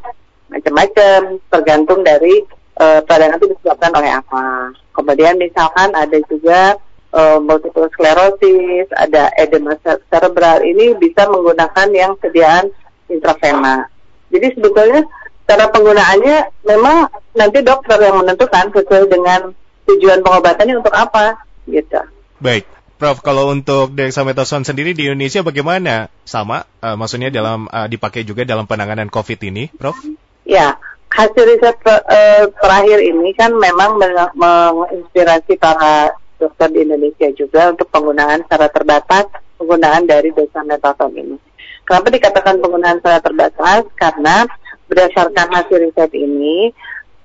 macam-macam 0.47 1.39
tergantung 1.51 1.99
dari 2.07 2.47
uh, 2.79 3.03
peradangan 3.03 3.43
itu 3.43 3.51
disebabkan 3.51 3.91
oleh 3.91 4.11
apa. 4.15 4.71
Kemudian 4.95 5.35
misalkan 5.35 5.91
ada 5.91 6.17
juga 6.31 6.79
uh, 7.13 7.37
multiple 7.39 7.87
sclerosis, 7.93 8.87
ada 8.95 9.31
edema 9.37 9.75
cerebral 9.83 10.63
ini 10.63 10.95
bisa 10.97 11.27
menggunakan 11.27 11.87
yang 11.93 12.11
sediaan 12.19 12.71
intravena. 13.11 13.87
Jadi 14.31 14.47
sebetulnya 14.55 15.03
cara 15.47 15.67
penggunaannya 15.67 16.63
memang 16.63 17.11
nanti 17.35 17.59
dokter 17.59 17.99
yang 17.99 18.23
menentukan 18.23 18.71
sesuai 18.71 19.11
dengan 19.11 19.51
tujuan 19.87 20.23
pengobatannya 20.23 20.79
untuk 20.79 20.95
apa 20.95 21.43
gitu. 21.67 21.99
Baik. 22.39 22.65
Prof, 23.01 23.17
kalau 23.25 23.49
untuk 23.49 23.97
dexamethasone 23.97 24.61
sendiri 24.61 24.93
di 24.93 25.09
Indonesia 25.09 25.41
bagaimana? 25.41 26.05
Sama, 26.21 26.69
uh, 26.85 26.93
maksudnya 26.93 27.33
dalam 27.33 27.65
uh, 27.65 27.89
dipakai 27.89 28.21
juga 28.21 28.45
dalam 28.45 28.69
penanganan 28.69 29.09
COVID 29.09 29.41
ini, 29.49 29.73
Prof? 29.73 29.97
Ya, 30.45 30.77
hasil 31.09 31.43
riset 31.49 31.81
uh, 31.81 32.45
terakhir 32.61 33.01
ini 33.01 33.33
kan 33.33 33.57
memang 33.57 33.97
menginspirasi 34.37 35.57
para 35.57 36.13
dokter 36.41 36.73
di 36.73 36.81
Indonesia 36.81 37.29
juga 37.37 37.69
untuk 37.69 37.85
penggunaan 37.93 38.41
secara 38.49 38.67
terbatas 38.73 39.29
penggunaan 39.61 40.09
dari 40.09 40.33
dexamethasone 40.33 41.13
ini. 41.21 41.37
Kenapa 41.85 42.09
dikatakan 42.09 42.57
penggunaan 42.57 42.97
secara 42.97 43.21
terbatas? 43.21 43.81
Karena 43.93 44.49
berdasarkan 44.89 45.47
hasil 45.53 45.77
riset 45.85 46.11
ini, 46.17 46.73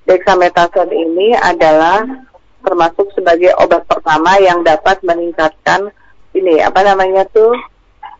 dexamethasone 0.05 0.93
ini 0.93 1.33
adalah 1.33 2.05
termasuk 2.61 3.09
sebagai 3.17 3.57
obat 3.57 3.89
pertama 3.89 4.37
yang 4.37 4.61
dapat 4.61 5.01
meningkatkan 5.01 5.89
ini 6.35 6.59
apa 6.59 6.83
namanya 6.83 7.23
tuh 7.31 7.55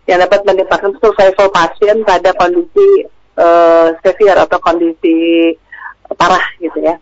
yang 0.08 0.24
dapat 0.24 0.42
meningkatkan 0.48 0.96
survival 1.04 1.52
pasien 1.52 2.02
pada 2.08 2.32
kondisi 2.40 3.06
uh, 3.36 3.92
severe 4.02 4.40
atau 4.48 4.58
kondisi 4.64 5.52
parah 6.16 6.44
gitu 6.64 6.80
ya. 6.80 6.96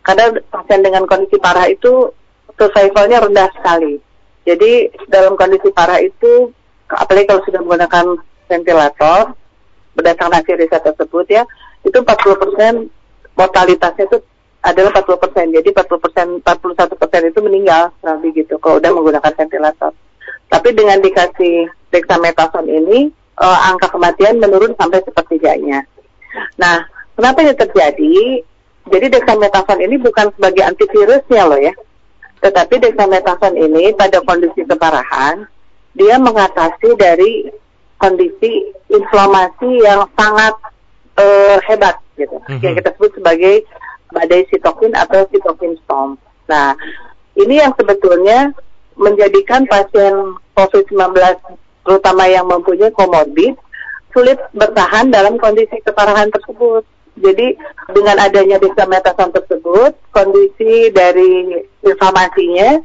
Karena 0.00 0.32
pasien 0.48 0.80
dengan 0.80 1.04
kondisi 1.04 1.36
parah 1.36 1.68
itu 1.68 2.10
survivalnya 2.56 3.22
rendah 3.22 3.48
sekali. 3.56 4.00
Jadi 4.46 4.90
dalam 5.10 5.34
kondisi 5.34 5.68
parah 5.74 6.00
itu, 6.00 6.50
apalagi 6.88 7.26
kalau 7.28 7.42
sudah 7.44 7.60
menggunakan 7.62 8.06
ventilator, 8.46 9.34
berdasarkan 9.96 10.38
hasil 10.38 10.54
riset 10.60 10.82
tersebut 10.84 11.26
ya, 11.28 11.42
itu 11.82 11.96
40% 11.98 12.86
mortalitasnya 13.36 14.04
itu 14.06 14.18
adalah 14.66 14.90
40 15.02 15.22
persen. 15.22 15.46
Jadi 15.54 15.68
40 15.70 16.04
persen, 16.04 16.26
41 16.42 16.94
persen 16.98 17.22
itu 17.26 17.38
meninggal, 17.42 17.94
lebih 18.02 18.46
gitu, 18.46 18.58
kalau 18.58 18.78
udah 18.82 18.90
menggunakan 18.90 19.32
ventilator. 19.34 19.92
Tapi 20.46 20.68
dengan 20.74 20.98
dikasih 21.02 21.70
dexamethasone 21.90 22.70
ini, 22.70 23.10
uh, 23.38 23.58
angka 23.70 23.90
kematian 23.90 24.38
menurun 24.38 24.74
sampai 24.78 25.02
sepertiganya. 25.02 25.82
Nah, 26.58 26.86
kenapa 27.14 27.42
ini 27.42 27.54
terjadi? 27.54 28.16
Jadi 28.86 29.06
dexamethasone 29.10 29.82
ini 29.82 29.96
bukan 29.98 30.30
sebagai 30.38 30.62
antivirusnya 30.62 31.42
loh 31.46 31.58
ya, 31.58 31.74
tetapi 32.40 32.78
dexamethasone 32.78 33.56
ini 33.56 33.92
pada 33.96 34.20
kondisi 34.22 34.62
keparahan, 34.64 35.48
dia 35.96 36.20
mengatasi 36.20 36.92
dari 37.00 37.48
kondisi 37.96 38.70
inflamasi 38.92 39.80
yang 39.80 40.04
sangat 40.14 40.54
uh, 41.16 41.56
hebat 41.64 41.96
gitu, 42.20 42.36
mm-hmm. 42.36 42.60
yang 42.60 42.74
kita 42.76 42.92
sebut 42.96 43.12
sebagai 43.16 43.54
badai 44.12 44.44
sitokin 44.52 44.92
atau 44.92 45.24
sitokin 45.32 45.74
storm. 45.84 46.20
Nah, 46.46 46.76
ini 47.36 47.58
yang 47.58 47.72
sebetulnya 47.74 48.52
menjadikan 48.96 49.68
pasien 49.68 50.36
COVID-19 50.56 51.12
terutama 51.84 52.24
yang 52.26 52.48
mempunyai 52.48 52.90
komorbid 52.96 53.54
sulit 54.10 54.40
bertahan 54.56 55.12
dalam 55.12 55.36
kondisi 55.36 55.76
keparahan 55.84 56.32
tersebut. 56.32 56.82
Jadi 57.16 57.56
dengan 57.96 58.16
adanya 58.20 58.60
dexamethasone 58.60 59.32
tersebut, 59.32 59.92
kondisi 60.12 60.92
dari 60.92 61.64
inflamasinya 61.86 62.82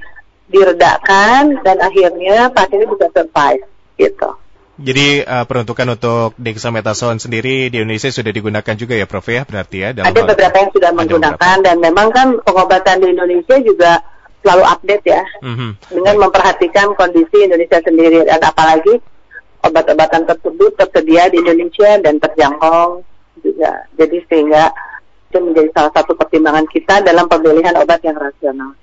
diredakan 0.51 1.63
dan 1.63 1.79
akhirnya 1.79 2.51
pasiennya 2.51 2.88
bisa 2.91 3.08
survive 3.10 3.63
gitu. 3.98 4.29
Jadi 4.81 5.22
uh, 5.22 5.46
peruntukan 5.46 5.93
untuk 5.93 6.34
dexamethasone 6.41 7.22
sendiri 7.22 7.70
di 7.70 7.77
Indonesia 7.77 8.10
sudah 8.10 8.34
digunakan 8.34 8.74
juga 8.74 8.98
ya 8.98 9.05
Prof 9.05 9.27
ya 9.29 9.46
berarti 9.46 9.77
ya? 9.77 9.89
Dalam 9.93 10.10
ada 10.10 10.22
beberapa 10.25 10.55
yang 10.58 10.72
sudah 10.74 10.91
menggunakan 10.96 11.38
beberapa. 11.38 11.65
dan 11.70 11.75
memang 11.77 12.08
kan 12.10 12.27
pengobatan 12.41 12.98
di 13.05 13.08
Indonesia 13.13 13.55
juga 13.62 14.01
selalu 14.41 14.63
update 14.65 15.05
ya 15.05 15.22
mm 15.46 15.53
-hmm. 15.53 15.72
dengan 15.93 16.15
memperhatikan 16.25 16.98
kondisi 16.98 17.46
Indonesia 17.46 17.77
sendiri 17.77 18.25
dan 18.25 18.41
apalagi 18.41 18.98
obat-obatan 19.62 20.25
tersebut 20.25 20.72
tersedia 20.74 21.29
di 21.29 21.38
Indonesia 21.46 22.01
dan 22.01 22.17
terjangkau 22.17 23.05
juga. 23.46 23.86
Jadi 23.93 24.17
sehingga 24.25 24.74
itu 25.29 25.38
menjadi 25.39 25.70
salah 25.77 25.93
satu 25.93 26.17
pertimbangan 26.17 26.65
kita 26.67 27.05
dalam 27.05 27.29
pemilihan 27.29 27.77
obat 27.77 28.01
yang 28.01 28.17
rasional. 28.17 28.74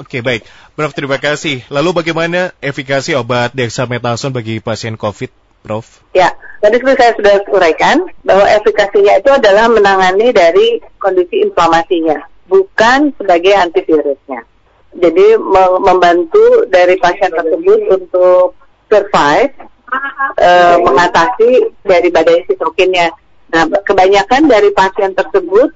Oke 0.00 0.24
baik, 0.24 0.44
Prof 0.74 0.92
terima 0.96 1.20
kasih. 1.20 1.62
Lalu 1.68 2.04
bagaimana 2.04 2.52
efikasi 2.58 3.14
obat 3.14 3.52
dexamethasone 3.52 4.34
bagi 4.34 4.58
pasien 4.58 4.96
COVID, 4.98 5.30
Prof? 5.64 6.04
Ya, 6.16 6.32
tadi 6.64 6.80
seperti 6.80 6.98
saya 7.00 7.12
sudah 7.16 7.34
uraikan 7.52 7.96
bahwa 8.24 8.46
efikasinya 8.48 9.20
itu 9.20 9.30
adalah 9.30 9.68
menangani 9.68 10.32
dari 10.32 10.80
kondisi 10.96 11.44
inflamasinya, 11.44 12.24
bukan 12.48 13.12
sebagai 13.16 13.54
antivirusnya. 13.54 14.42
Jadi 14.94 15.34
membantu 15.82 16.70
dari 16.70 16.94
pasien 17.02 17.34
tersebut 17.34 17.80
untuk 17.90 18.54
survive, 18.86 19.52
uh, 20.38 20.78
mengatasi 20.86 21.74
dari 21.82 22.08
badai 22.14 22.46
sitokinnya 22.46 23.10
Nah, 23.54 23.70
kebanyakan 23.86 24.50
dari 24.50 24.74
pasien 24.74 25.14
tersebut 25.14 25.70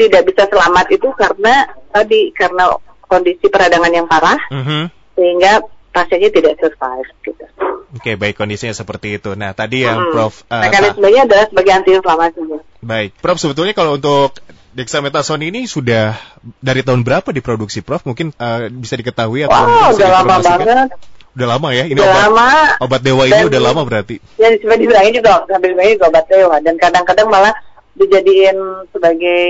tidak 0.00 0.24
bisa 0.32 0.48
selamat 0.48 0.88
itu 0.88 1.12
karena 1.12 1.68
tadi 1.92 2.32
karena 2.32 2.72
kondisi 3.10 3.50
peradangan 3.50 3.90
yang 3.90 4.06
parah, 4.06 4.38
mm 4.46 4.62
-hmm. 4.62 4.82
sehingga 5.18 5.66
pasiennya 5.90 6.30
tidak 6.30 6.54
survive. 6.62 7.10
Gitu. 7.26 7.44
Oke, 7.90 8.14
okay, 8.14 8.14
baik 8.14 8.38
kondisinya 8.38 8.70
seperti 8.70 9.18
itu. 9.18 9.34
Nah, 9.34 9.50
tadi 9.50 9.82
yang 9.82 9.98
hmm. 9.98 10.12
Prof. 10.14 10.46
Uh, 10.46 10.62
Mekanismenya 10.62 11.26
adalah 11.26 11.46
sebagai 11.50 11.72
antiinflamasi. 11.74 12.38
Baik, 12.86 13.10
Prof. 13.18 13.38
Sebetulnya 13.42 13.74
kalau 13.74 13.98
untuk 13.98 14.38
dexamethasone 14.70 15.50
ini 15.50 15.66
sudah 15.66 16.14
dari 16.62 16.86
tahun 16.86 17.02
berapa 17.02 17.34
diproduksi, 17.34 17.82
Prof? 17.82 18.06
Mungkin 18.06 18.30
uh, 18.38 18.70
bisa 18.70 18.94
diketahui 18.94 19.50
atau 19.50 19.58
oh, 19.58 19.90
udah 19.90 20.08
lama 20.22 20.34
banget. 20.38 20.88
Udah 21.34 21.46
lama 21.46 21.68
ya? 21.74 21.84
Ini 21.90 21.98
udah 21.98 22.06
obat, 22.06 22.22
lama. 22.26 22.48
Obat 22.78 23.00
dewa 23.02 23.22
ini 23.26 23.42
udah 23.50 23.60
lama 23.62 23.82
berarti? 23.82 24.22
Ya, 24.38 24.54
coba 24.62 24.74
dibilangin 24.78 25.12
juga, 25.14 25.42
sambil 25.50 25.74
dibilangin 25.74 25.94
juga 25.98 26.06
obat 26.14 26.26
dewa. 26.30 26.56
Dan 26.62 26.74
kadang-kadang 26.78 27.26
malah 27.26 27.54
dijadiin 27.98 28.58
sebagai 28.94 29.42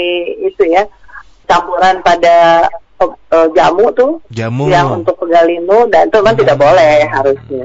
itu 0.49 0.64
ya, 0.64 0.88
campuran 1.45 2.00
pada 2.00 2.69
uh, 3.09 3.49
jamu 3.57 3.88
tuh. 3.97 4.21
Jamu. 4.28 4.69
Yang 4.69 5.04
untuk 5.04 5.16
pegalinu, 5.16 5.88
dan 5.88 6.09
itu 6.12 6.19
kan 6.21 6.35
hmm. 6.37 6.40
tidak 6.45 6.57
boleh 6.61 6.92
harusnya. 7.09 7.64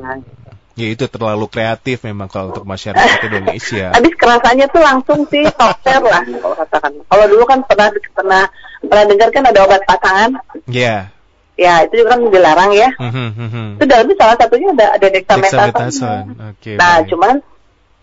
Ya 0.75 0.91
itu 0.91 1.07
terlalu 1.07 1.47
kreatif 1.47 2.03
memang 2.03 2.27
kalau 2.27 2.51
untuk 2.51 2.67
masyarakat 2.67 3.19
Indonesia. 3.31 3.95
Habis 3.95 4.13
kerasanya 4.19 4.67
tuh 4.67 4.83
langsung 4.83 5.23
sih 5.31 5.47
software 5.55 6.03
lah 6.03 6.23
kalau 6.27 6.55
katakan. 6.59 6.91
Kalau 7.07 7.25
dulu 7.31 7.43
kan 7.47 7.63
pernah 7.63 7.87
pernah 8.11 8.43
pernah 8.83 9.05
dengar 9.07 9.29
kan 9.31 9.43
ada 9.47 9.59
obat 9.63 9.81
pasangan. 9.87 10.35
Iya. 10.67 11.15
Ya 11.55 11.87
itu 11.87 12.03
juga 12.03 12.19
kan 12.19 12.27
dilarang 12.27 12.71
ya. 12.75 12.91
Mhm, 12.99 13.27
mhm. 13.39 13.65
Itu 13.79 14.13
salah 14.19 14.35
satunya 14.35 14.75
ada 14.75 14.99
ada 14.99 15.07
dexamethasone. 15.07 16.35
Oke. 16.51 16.75
Nah 16.75 16.99
baik. 16.99 17.07
cuman 17.07 17.35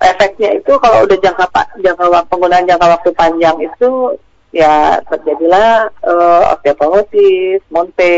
efeknya 0.02 0.50
itu 0.56 0.72
kalau 0.80 1.04
udah 1.04 1.18
jangka 1.20 1.46
jangka 1.78 2.04
penggunaan 2.32 2.64
jangka 2.64 2.86
waktu 2.88 3.10
panjang 3.12 3.56
itu 3.60 4.16
ya 4.52 5.00
terjadilah 5.08 5.90
eh, 6.04 6.52
osteoporosis, 6.56 7.64
monte 7.72 8.14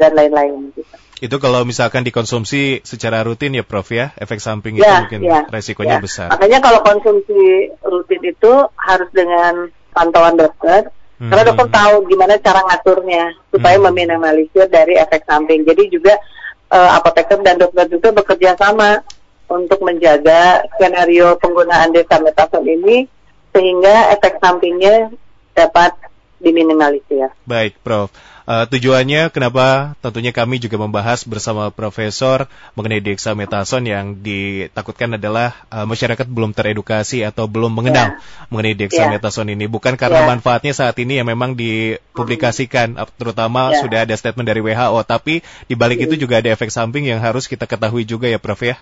dan 0.00 0.12
lain-lain. 0.16 0.72
Gitu. 0.74 0.88
Itu 1.18 1.36
kalau 1.42 1.66
misalkan 1.66 2.06
dikonsumsi 2.06 2.86
secara 2.86 3.26
rutin 3.26 3.52
ya 3.52 3.66
Prof 3.66 3.90
ya, 3.90 4.14
efek 4.16 4.38
samping 4.38 4.78
itu 4.78 4.86
Ya, 4.86 5.02
mungkin 5.02 5.20
ya, 5.26 5.44
resikonya 5.50 5.98
Ya, 5.98 6.02
besar. 6.02 6.28
Makanya 6.30 6.58
kalau 6.62 6.80
konsumsi 6.86 7.74
rutin 7.82 8.22
itu 8.22 8.52
harus 8.78 9.10
dengan 9.10 9.68
pantauan 9.92 10.38
dokter. 10.38 10.88
Karena 11.18 11.42
Mhm. 11.42 11.48
dokter 11.50 11.68
tahu 11.74 11.94
gimana 12.06 12.38
cara 12.38 12.62
ngaturnya 12.62 13.34
supaya 13.50 13.74
Hmm. 13.74 13.90
meminimalisir 13.90 14.70
dari 14.70 14.94
efek 14.94 15.26
samping. 15.26 15.66
Jadi 15.66 15.90
juga 15.90 16.14
eh, 16.68 16.90
apoteker 17.00 17.40
dan 17.40 17.56
dokter 17.56 17.88
juga 17.88 18.12
bekerja 18.12 18.52
sama 18.60 19.00
untuk 19.48 19.80
menjaga 19.80 20.68
skenario 20.76 21.40
penggunaan 21.40 21.96
dexamethasone 21.96 22.68
ini 22.68 22.96
sehingga 23.56 24.12
efek 24.12 24.36
sampingnya 24.36 25.08
dapat 25.58 25.98
diminimalisir. 26.38 27.34
Baik, 27.42 27.74
Prof. 27.82 28.14
Eh, 28.48 28.64
tujuannya 28.64 29.28
kenapa 29.28 29.92
tentunya 30.00 30.32
kami 30.32 30.56
juga 30.56 30.80
membahas 30.80 31.20
bersama 31.28 31.68
Profesor 31.68 32.48
mengenai 32.72 33.02
dexamethasone 33.04 33.92
yang 33.92 34.16
ditakutkan 34.24 35.18
adalah 35.20 35.52
eh, 35.68 35.84
masyarakat 35.84 36.24
belum 36.24 36.56
teredukasi 36.56 37.26
atau 37.28 37.44
belum 37.44 37.74
mengenal 37.74 38.16
mengenai 38.48 38.72
dexamethasone 38.78 39.52
ini. 39.52 39.68
Bukan 39.68 40.00
karena 40.00 40.24
Ya. 40.24 40.28
manfaatnya 40.32 40.72
saat 40.72 40.96
ini 40.96 41.20
yang 41.20 41.28
memang 41.28 41.58
dipublikasikan, 41.58 42.96
terutama 43.20 43.74
Ya. 43.76 43.84
sudah 43.84 43.98
ada 44.08 44.14
statement 44.16 44.48
dari 44.48 44.64
WHO, 44.64 45.02
tapi 45.04 45.44
di 45.68 45.74
balik 45.76 46.00
itu 46.08 46.16
juga 46.16 46.40
ada 46.40 46.48
efek 46.48 46.72
samping 46.72 47.04
yang 47.04 47.20
harus 47.20 47.44
kita 47.50 47.68
ketahui 47.68 48.08
juga 48.08 48.30
ya, 48.32 48.40
Prof 48.40 48.62
ya. 48.64 48.80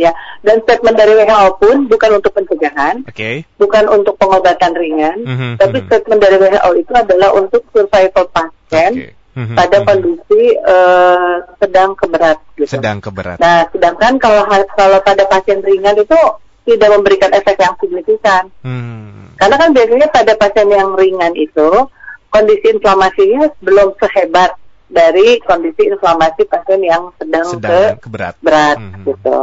Ya, 0.00 0.16
dan 0.40 0.64
statement 0.64 0.96
dari 0.96 1.12
WHO 1.12 1.60
pun 1.60 1.76
bukan 1.84 2.10
untuk 2.16 2.32
pencegahan, 2.32 3.04
Oke. 3.04 3.44
bukan 3.54 3.84
untuk 3.86 4.16
pengobatan 4.16 4.72
ringan, 4.72 5.20
Mhm, 5.20 5.50
tapi 5.60 5.84
mhm. 5.84 5.86
statement 5.86 6.20
dari 6.20 6.36
WHO 6.40 6.70
itu 6.74 6.92
adalah 6.96 7.36
untuk 7.36 7.60
survival 7.68 8.24
pasien 8.32 8.92
Oke. 8.96 9.12
Mhm, 9.30 9.54
pada 9.54 9.76
mhm. 9.78 9.84
kondisi 9.84 10.42
eh, 10.56 11.34
sedang 11.60 11.92
ke 11.92 12.06
berat 12.08 12.38
gitu. 12.56 12.66
sedang 12.66 12.98
keberat. 12.98 13.36
Nah, 13.38 13.68
sedangkan 13.68 14.16
kalau 14.16 14.42
kalau 14.72 14.98
pada 15.00 15.28
pasien 15.28 15.60
ringan 15.60 15.94
itu 15.94 16.16
tidak 16.64 16.88
memberikan 16.90 17.30
efek 17.30 17.56
yang 17.56 17.76
signifikan. 17.76 18.48
Hmm. 18.60 19.36
Karena 19.36 19.56
kan 19.56 19.70
biasanya 19.70 20.08
pada 20.08 20.32
pasien 20.34 20.68
yang 20.68 20.92
ringan 20.92 21.32
itu 21.32 21.68
kondisi 22.28 22.72
inflamasinya 22.72 23.52
belum 23.60 23.96
sehebat 23.96 24.56
dari 24.86 25.38
kondisi 25.40 25.86
inflamasi 25.86 26.44
pasien 26.44 26.82
yang 26.82 27.14
sedang, 27.14 27.46
ke 27.46 27.54
Sedang 27.54 27.98
keberat. 28.02 28.34
berat 28.42 28.76
Mhm. 28.78 29.02
gitu. 29.06 29.36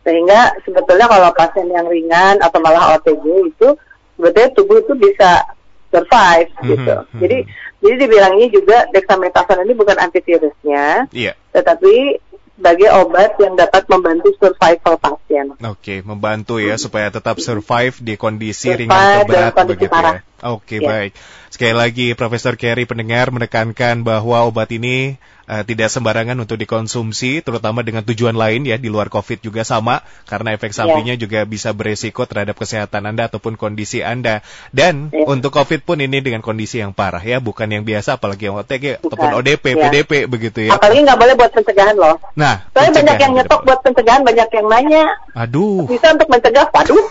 Sehingga 0.00 0.56
sebetulnya 0.64 1.06
kalau 1.06 1.28
pasien 1.36 1.68
yang 1.68 1.84
ringan 1.84 2.40
atau 2.40 2.58
malah 2.58 2.96
OTG 2.96 3.24
itu 3.52 3.68
sebetulnya 4.16 4.50
tubuh 4.56 4.80
itu 4.80 4.92
bisa 4.96 5.44
survive 5.90 6.50
Mhm, 6.60 6.68
gitu. 6.70 6.94
mhm. 6.96 7.20
Jadi 7.20 7.38
jadi 7.80 7.94
dibilangnya 7.96 8.48
juga 8.52 8.78
dexamethasone 8.92 9.64
ini 9.64 9.72
bukan 9.72 9.96
antivirusnya, 9.96 11.08
Iya. 11.10 11.32
tetapi 11.50 12.20
sebagai 12.52 12.92
obat 12.92 13.40
yang 13.40 13.56
dapat 13.56 13.88
membantu 13.88 14.36
survival 14.36 15.00
pasien. 15.00 15.56
Oke, 15.64 16.04
membantu 16.04 16.60
ya 16.60 16.76
supaya 16.76 17.08
tetap 17.08 17.40
survive 17.40 17.96
di 18.04 18.20
kondisi 18.20 18.68
Survive 18.68 18.84
ringan 18.84 19.24
ke 19.24 19.28
berat 19.32 19.54
begitu 19.64 19.88
parah. 19.88 20.20
ya. 20.20 20.52
Oke, 20.52 20.76
Ya. 20.76 20.84
baik. 20.84 21.12
Sekali 21.48 21.72
lagi 21.72 22.06
Profesor 22.12 22.60
Kerry 22.60 22.84
pendengar 22.84 23.32
menekankan 23.32 24.04
bahwa 24.04 24.44
obat 24.44 24.68
ini 24.76 25.16
eh, 25.50 25.66
tidak 25.66 25.90
sembarangan 25.90 26.38
untuk 26.38 26.54
dikonsumsi 26.54 27.42
terutama 27.42 27.82
dengan 27.82 28.06
tujuan 28.06 28.38
lain 28.38 28.62
ya 28.62 28.78
di 28.78 28.86
luar 28.86 29.10
Covid 29.10 29.42
juga 29.42 29.66
sama 29.66 30.00
karena 30.24 30.54
efek 30.54 30.70
sampingnya 30.70 31.18
juga 31.18 31.42
bisa 31.42 31.74
beresiko 31.74 32.22
terhadap 32.22 32.54
kesehatan 32.54 33.02
Anda 33.04 33.26
ataupun 33.26 33.58
kondisi 33.58 34.00
Anda. 34.00 34.46
Dan 34.70 35.10
Ya. 35.10 35.26
untuk 35.26 35.50
Covid 35.50 35.82
pun 35.82 35.98
ini 35.98 36.22
dengan 36.22 36.38
kondisi 36.40 36.78
yang 36.78 36.94
parah 36.94 37.20
ya, 37.20 37.42
bukan 37.42 37.66
yang 37.66 37.82
biasa 37.82 38.14
apalagi 38.16 38.46
yang 38.46 38.54
OTG 38.54 39.02
Bukan. 39.02 39.10
ataupun 39.10 39.30
ODP, 39.42 39.64
Ya. 39.74 39.90
PDP 39.90 40.12
begitu 40.30 40.58
ya. 40.70 40.78
Apalagi 40.78 41.02
nggak 41.02 41.18
boleh 41.18 41.34
buat 41.34 41.50
pencegahan 41.50 41.96
loh. 41.98 42.16
Nah, 42.38 42.62
Soalnya 42.70 42.92
banyak 43.02 43.16
yang 43.18 43.32
tidak 43.34 43.46
nyetok 43.50 43.60
buat 43.66 43.80
pencegahan, 43.82 44.22
banyak 44.22 44.48
yang 44.52 44.66
nanya. 44.70 45.04
Aduh. 45.34 45.90
Bisa 45.90 46.14
untuk 46.14 46.28
mencegah, 46.30 46.70
waduh. 46.70 47.02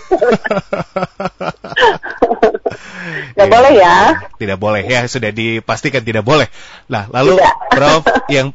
Nggak 3.34 3.48
Ya. 3.48 3.52
boleh 3.52 3.72
ya. 3.74 3.96
Tidak 4.36 4.58
boleh 4.58 4.82
ya, 4.84 5.00
sudah 5.06 5.30
dipastikan 5.30 6.00
tidak 6.00 6.22
boleh. 6.22 6.46
Nah, 6.86 7.08
lalu 7.10 7.36
Tidak. 7.40 7.54
Prof 7.70 8.02
yang 8.30 8.48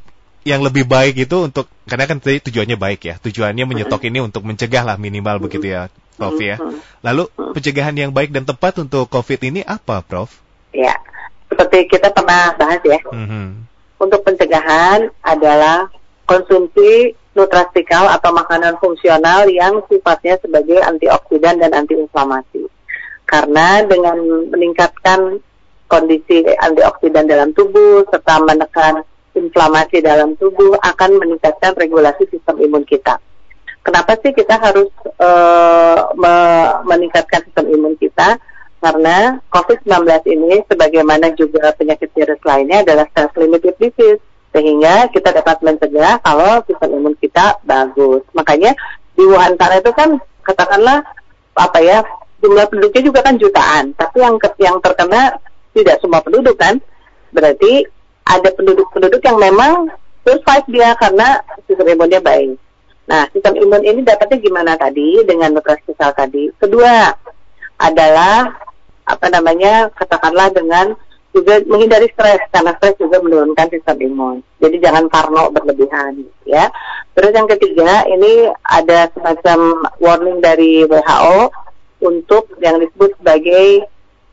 yang 0.45 0.61
lebih 0.61 0.85
baik 0.85 1.17
itu 1.25 1.37
untuk 1.41 1.65
karena 1.89 2.05
kan 2.05 2.21
tadi 2.21 2.37
tujuannya 2.37 2.77
baik 2.77 3.01
ya. 3.01 3.15
Tujuannya 3.17 3.65
menyetok 3.65 4.05
ini 4.05 4.21
untuk 4.21 4.45
mencegah 4.45 4.85
lah 4.85 4.97
minimal 4.97 5.41
begitu 5.41 5.73
ya, 5.73 5.89
Prof 6.15 6.37
ya. 6.37 6.61
Lalu 7.01 7.27
pencegahan 7.33 7.97
yang 7.97 8.13
baik 8.13 8.29
dan 8.29 8.45
tepat 8.45 8.77
untuk 8.77 9.09
Covid 9.09 9.41
ini 9.41 9.65
apa, 9.65 10.05
Prof? 10.05 10.29
Ya, 10.69 10.93
seperti 11.49 11.89
kita 11.89 12.13
pernah 12.13 12.53
bahas 12.55 12.81
ya. 12.85 13.01
Mhm. 13.09 13.65
Untuk 13.97 14.21
pencegahan 14.21 15.09
adalah 15.25 15.89
konsumsi 16.29 17.17
nutrasikal 17.33 18.07
atau 18.13 18.31
makanan 18.31 18.77
fungsional 18.77 19.49
yang 19.49 19.81
sifatnya 19.89 20.39
sebagai 20.39 20.77
antioksidan 20.79 21.57
dan 21.57 21.73
antiinflamasi. 21.73 22.69
Karena 23.25 23.81
dengan 23.81 24.21
meningkatkan 24.53 25.41
kondisi 25.89 26.45
antioksidan 26.45 27.25
dalam 27.25 27.51
tubuh 27.51 28.05
serta 28.09 28.41
menekan 28.45 29.01
inflamasi 29.35 29.99
dalam 30.01 30.33
tubuh 30.39 30.79
akan 30.79 31.19
meningkatkan 31.19 31.75
regulasi 31.75 32.25
sistem 32.31 32.57
imun 32.63 32.87
kita. 32.87 33.19
Kenapa 33.85 34.17
sih 34.17 34.33
kita 34.33 34.57
harus 34.57 34.89
eh, 35.21 35.99
me- 36.17 36.73
meningkatkan 36.89 37.45
sistem 37.45 37.69
imun 37.69 37.93
kita? 38.01 38.41
Karena 38.81 39.41
COVID-19 39.49 40.05
ini 40.29 40.61
sebagaimana 40.69 41.33
juga 41.37 41.73
penyakit 41.73 42.09
virus 42.13 42.41
lainnya 42.45 42.85
adalah 42.85 43.05
self-limited 43.13 43.77
disease 43.81 44.21
sehingga 44.53 45.11
kita 45.11 45.35
dapat 45.35 45.59
mencegah 45.61 46.21
kalau 46.23 46.63
sistem 46.65 47.01
imun 47.01 47.15
kita 47.19 47.59
bagus. 47.65 48.23
Makanya 48.31 48.71
di 49.15 49.23
Wuhan 49.25 49.59
sana 49.59 49.83
itu 49.83 49.91
kan 49.91 50.17
katakanlah 50.45 51.01
apa 51.55 51.79
ya 51.81 52.03
jumlah 52.43 52.67
penduduknya 52.67 53.01
juga 53.03 53.19
kan 53.25 53.35
jutaan, 53.41 53.95
tapi 53.97 54.21
yang 54.21 54.35
yang 54.61 54.77
terkena 54.83 55.39
tidak 55.73 55.97
semua 55.99 56.21
penduduk 56.21 56.55
kan. 56.55 56.77
Berarti 57.33 57.89
ada 58.25 58.49
penduduk-penduduk 58.53 59.21
yang 59.21 59.37
memang 59.37 59.93
survive 60.25 60.67
dia 60.73 60.97
karena 60.97 61.39
sistem 61.69 61.93
imunnya 61.93 62.21
baik. 62.21 62.57
Nah, 63.05 63.29
sistem 63.29 63.53
imun 63.61 63.85
ini 63.85 64.01
dapatnya 64.01 64.41
gimana 64.41 64.73
tadi 64.73 65.21
dengan 65.21 65.53
nutrasisal 65.53 66.09
tadi? 66.17 66.49
Kedua 66.57 67.13
adalah 67.77 68.49
apa 69.05 69.27
namanya 69.29 69.93
katakanlah 69.93 70.49
dengan 70.49 70.97
juga 71.35 71.61
menghindari 71.67 72.09
stres 72.15 72.41
karena 72.49 72.73
stres 72.79 72.97
juga 72.97 73.21
menurunkan 73.21 73.69
sistem 73.69 73.97
imun. 74.01 74.37
Jadi 74.57 74.81
jangan 74.81 75.05
parno 75.11 75.53
berlebihan 75.53 76.25
ya. 76.47 76.71
Terus 77.13 77.31
yang 77.35 77.45
ketiga 77.45 78.07
ini 78.09 78.49
ada 78.65 79.11
semacam 79.13 79.85
warning 80.01 80.39
dari 80.41 80.87
WHO 80.87 81.51
untuk 82.01 82.55
yang 82.63 82.81
disebut 82.81 83.19
sebagai 83.21 83.85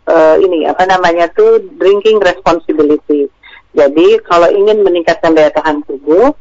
eh, 0.09 0.37
ini 0.41 0.65
apa 0.65 0.87
namanya 0.89 1.29
tuh 1.35 1.61
drinking 1.77 2.23
responsibility. 2.23 3.29
Jadi 3.73 4.21
kalau 4.29 4.49
ingin 4.53 4.85
meningkatkan 4.85 5.33
daya 5.33 5.49
tahan 5.53 5.81
tubuh, 5.89 6.37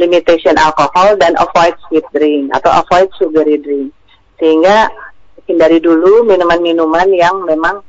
limitation 0.00 0.56
alkohol 0.56 1.16
dan 1.20 1.36
avoid 1.36 1.76
sweet 1.86 2.06
drink 2.16 2.48
atau 2.56 2.72
avoid 2.72 3.12
sugary 3.20 3.60
drink. 3.60 3.92
Sehingga 4.40 4.88
hindari 5.44 5.82
dulu 5.82 6.24
minuman-minuman 6.24 7.08
yang 7.12 7.44
memang 7.44 7.84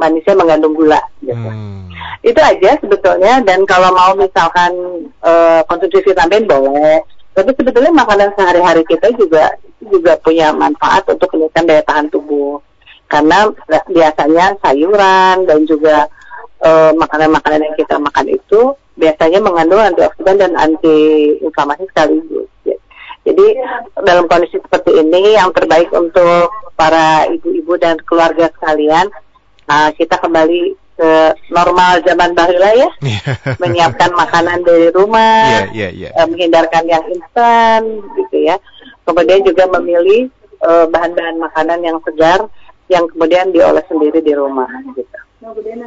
manisnya 0.00 0.32
mengandung 0.32 0.72
gula 0.72 1.00
gitu. 1.20 1.36
Hmm. 1.36 1.92
Itu 2.24 2.40
aja 2.40 2.80
sebetulnya 2.80 3.44
dan 3.44 3.68
kalau 3.68 3.92
mau 3.92 4.16
misalkan 4.16 4.72
eh, 5.20 5.60
konsumsi 5.68 6.00
vitamin 6.00 6.48
boleh. 6.48 7.04
Tapi 7.30 7.54
sebetulnya 7.54 7.94
makanan 7.94 8.34
sehari-hari 8.34 8.82
kita 8.88 9.12
juga 9.14 9.54
juga 9.80 10.18
punya 10.18 10.50
manfaat 10.50 11.04
untuk 11.06 11.30
meningkatkan 11.36 11.68
daya 11.68 11.82
tahan 11.84 12.08
tubuh. 12.08 12.58
Karena 13.10 13.50
biasanya 13.90 14.54
sayuran 14.62 15.44
dan 15.44 15.66
juga 15.66 16.06
makanan-makanan 16.96 17.72
yang 17.72 17.76
kita 17.76 17.96
makan 17.96 18.26
itu 18.28 18.76
biasanya 19.00 19.40
mengandung 19.40 19.80
antioksidan 19.80 20.36
dan 20.36 20.52
anti-inflamasi 20.60 21.88
sekaligus. 21.88 22.48
Jadi 23.20 23.46
dalam 24.00 24.24
kondisi 24.28 24.56
seperti 24.56 24.96
ini 24.96 25.36
yang 25.36 25.52
terbaik 25.52 25.92
untuk 25.92 26.48
para 26.72 27.28
ibu-ibu 27.28 27.76
dan 27.76 28.00
keluarga 28.08 28.48
sekalian 28.56 29.12
uh, 29.68 29.92
kita 29.92 30.16
kembali 30.16 30.72
ke 31.00 31.12
normal 31.48 32.04
zaman 32.04 32.36
bahula 32.36 32.76
ya, 32.76 32.88
menyiapkan 33.56 34.12
makanan 34.12 34.60
dari 34.64 34.92
rumah, 34.92 35.64
Iya, 35.72 35.72
iya, 35.72 35.88
iya. 35.96 36.08
eh, 36.12 36.26
menghindarkan 36.28 36.84
yang 36.84 37.04
instan 37.08 38.04
gitu 38.20 38.36
ya. 38.36 38.60
Kemudian 39.08 39.40
juga 39.40 39.64
memilih 39.80 40.28
eh, 40.60 40.86
bahan-bahan 40.92 41.40
makanan 41.40 41.80
yang 41.80 41.96
segar 42.04 42.44
yang 42.92 43.08
kemudian 43.08 43.48
diolah 43.48 43.84
sendiri 43.88 44.20
di 44.20 44.32
rumah 44.36 44.68
gitu. 44.92 45.19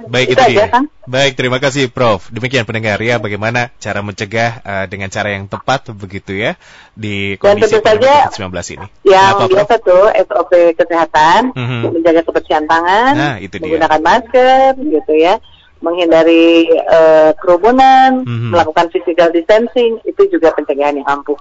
Baik 0.10 0.34
Itu 0.34 0.42
dia. 0.50 0.66
Baik, 1.06 1.38
terima 1.38 1.62
kasih 1.62 1.86
Prof. 1.94 2.26
Demikian 2.34 2.66
pendengar 2.66 2.98
ya 2.98 3.22
bagaimana 3.22 3.70
cara 3.78 4.02
mencegah 4.02 4.66
eh, 4.66 4.86
dengan 4.90 5.14
cara 5.14 5.38
yang 5.38 5.46
tepat 5.46 5.94
begitu 5.94 6.34
ya 6.34 6.58
di 6.98 7.38
kondisi 7.38 7.78
tentu 7.78 7.86
saja 7.86 8.34
COVID-19 8.34 8.50
ini. 8.82 8.88
Yang 9.06 9.30
Kenapa, 9.30 9.38
Prof? 9.38 9.50
biasa 9.54 9.76
tuh 9.86 10.04
SOP 10.26 10.52
kesehatan, 10.74 11.42
Mhm. 11.54 11.80
menjaga 11.94 12.22
kebersihan 12.26 12.66
tangan, 12.66 13.14
Nah, 13.14 13.36
itu 13.38 13.56
dia. 13.58 13.62
menggunakan 13.62 14.02
masker, 14.02 14.70
gitu 14.82 15.14
ya, 15.14 15.38
menghindari 15.86 16.74
eh, 16.74 17.32
kerumunan, 17.38 18.26
Mhm. 18.26 18.58
melakukan 18.58 18.90
physical 18.90 19.30
distancing, 19.30 20.02
itu 20.02 20.22
juga 20.34 20.50
pencegahan 20.58 20.98
yang 20.98 21.06
ampuh. 21.06 21.38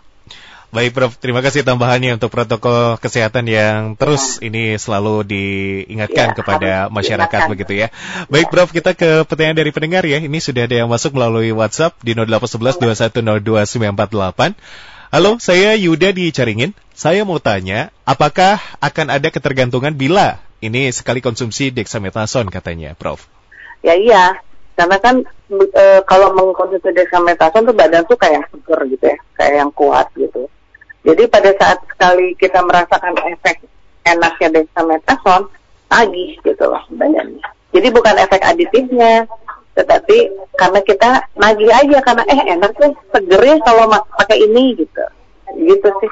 Baik 0.72 0.96
Prof, 0.96 1.20
terima 1.20 1.44
kasih 1.44 1.68
tambahannya 1.68 2.16
untuk 2.16 2.32
protokol 2.32 2.96
kesehatan 2.96 3.44
yang 3.44 3.92
terus 3.92 4.40
ini 4.40 4.72
selalu 4.80 5.20
diingatkan 5.20 6.32
Ya, 6.32 6.36
kepada 6.40 6.70
masyarakat 6.88 7.28
diingatkan. 7.28 7.52
begitu 7.52 7.72
ya. 7.76 7.88
Baik 8.32 8.48
Prof, 8.48 8.72
kita 8.72 8.96
ke 8.96 9.28
pertanyaan 9.28 9.60
dari 9.60 9.68
pendengar 9.68 10.00
ya. 10.08 10.16
Ini 10.16 10.38
sudah 10.40 10.64
ada 10.64 10.72
yang 10.80 10.88
masuk 10.88 11.12
melalui 11.12 11.52
WhatsApp 11.52 12.00
di 12.00 12.16
0811 12.16 12.80
2102 13.04 13.68
948. 13.68 14.56
Halo, 15.12 15.36
saya 15.36 15.76
Yuda 15.76 16.08
di 16.16 16.32
Caringin. 16.32 16.72
Saya 16.96 17.28
mau 17.28 17.36
tanya, 17.36 17.92
apakah 18.08 18.56
akan 18.80 19.12
ada 19.12 19.28
ketergantungan 19.28 19.92
bila 19.92 20.40
ini 20.64 20.88
sekali 20.88 21.20
konsumsi 21.20 21.68
dexamethasone 21.68 22.48
katanya, 22.48 22.96
Prof? 22.96 23.28
Ya 23.84 23.92
iya, 23.92 24.40
karena 24.72 24.96
kan 24.96 25.20
eh, 25.52 26.00
kalau 26.08 26.32
mengkonsumsi 26.32 26.96
dexamethasone 26.96 27.68
tuh 27.68 27.76
badan 27.76 28.08
tuh 28.08 28.16
kayak 28.16 28.48
seger 28.48 28.80
gitu 28.88 29.04
ya, 29.04 29.20
kayak 29.36 29.52
yang 29.60 29.68
kuat 29.76 30.08
gitu. 30.16 30.48
Jadi 31.02 31.22
pada 31.26 31.50
saat 31.58 31.78
sekali 31.90 32.38
kita 32.38 32.62
merasakan 32.62 33.14
efek 33.26 33.66
enaknya 34.06 34.62
dexamethasone, 34.62 35.50
tagih 35.90 36.38
gitu 36.42 36.64
loh 36.66 36.82
badannya. 36.94 37.42
Jadi 37.72 37.88
bukan 37.90 38.14
efek 38.22 38.42
aditifnya, 38.42 39.26
tetapi 39.74 40.30
karena 40.54 40.80
kita 40.84 41.10
nagih 41.34 41.70
aja 41.72 41.98
karena 42.04 42.22
eh 42.28 42.40
enak 42.54 42.70
tuh 42.76 42.92
seger 43.10 43.42
ya 43.42 43.56
kalau 43.64 43.90
pakai 43.90 44.46
ini 44.46 44.78
gitu. 44.78 45.02
Gitu 45.58 45.88
sih. 46.00 46.10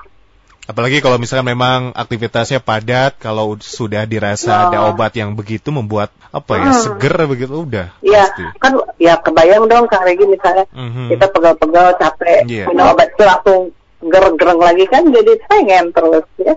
Apalagi 0.66 1.03
kalau 1.03 1.18
misalkan 1.18 1.50
memang 1.50 1.90
aktivitasnya 1.98 2.62
padat, 2.62 3.18
kalau 3.18 3.59
sudah 3.59 4.07
dirasa 4.07 4.70
ada 4.70 4.87
Oh. 4.87 4.94
obat 4.94 5.11
yang 5.18 5.35
begitu 5.35 5.74
membuat 5.74 6.14
apa 6.31 6.62
ya 6.62 6.70
Hmm. 6.70 6.79
seger 6.79 7.14
begitu 7.26 7.50
udah 7.66 7.90
Iya, 8.07 8.31
kan 8.62 8.79
ya 8.94 9.18
kebayang 9.18 9.66
dong 9.66 9.90
Kang 9.90 10.07
Regi 10.07 10.22
misalnya 10.31 10.62
Mhm. 10.70 11.11
kita 11.11 11.26
pegal-pegal 11.35 11.98
capek 11.98 12.46
Iya. 12.46 12.64
minum 12.70 12.87
obat 12.94 13.11
itu 13.11 13.22
langsung 13.26 13.61
gereng-gereng 14.01 14.61
lagi 14.61 14.85
kan 14.89 15.05
jadi 15.07 15.33
pengen 15.47 15.93
terus 15.93 16.25
ya. 16.39 16.55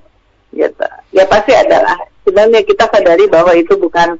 Gitu. 0.54 0.86
Ya 1.12 1.24
pasti 1.26 1.52
adalah 1.52 1.98
sebenarnya 2.24 2.62
kita 2.62 2.86
sadari 2.88 3.26
bahwa 3.28 3.52
itu 3.52 3.74
bukan 3.76 4.16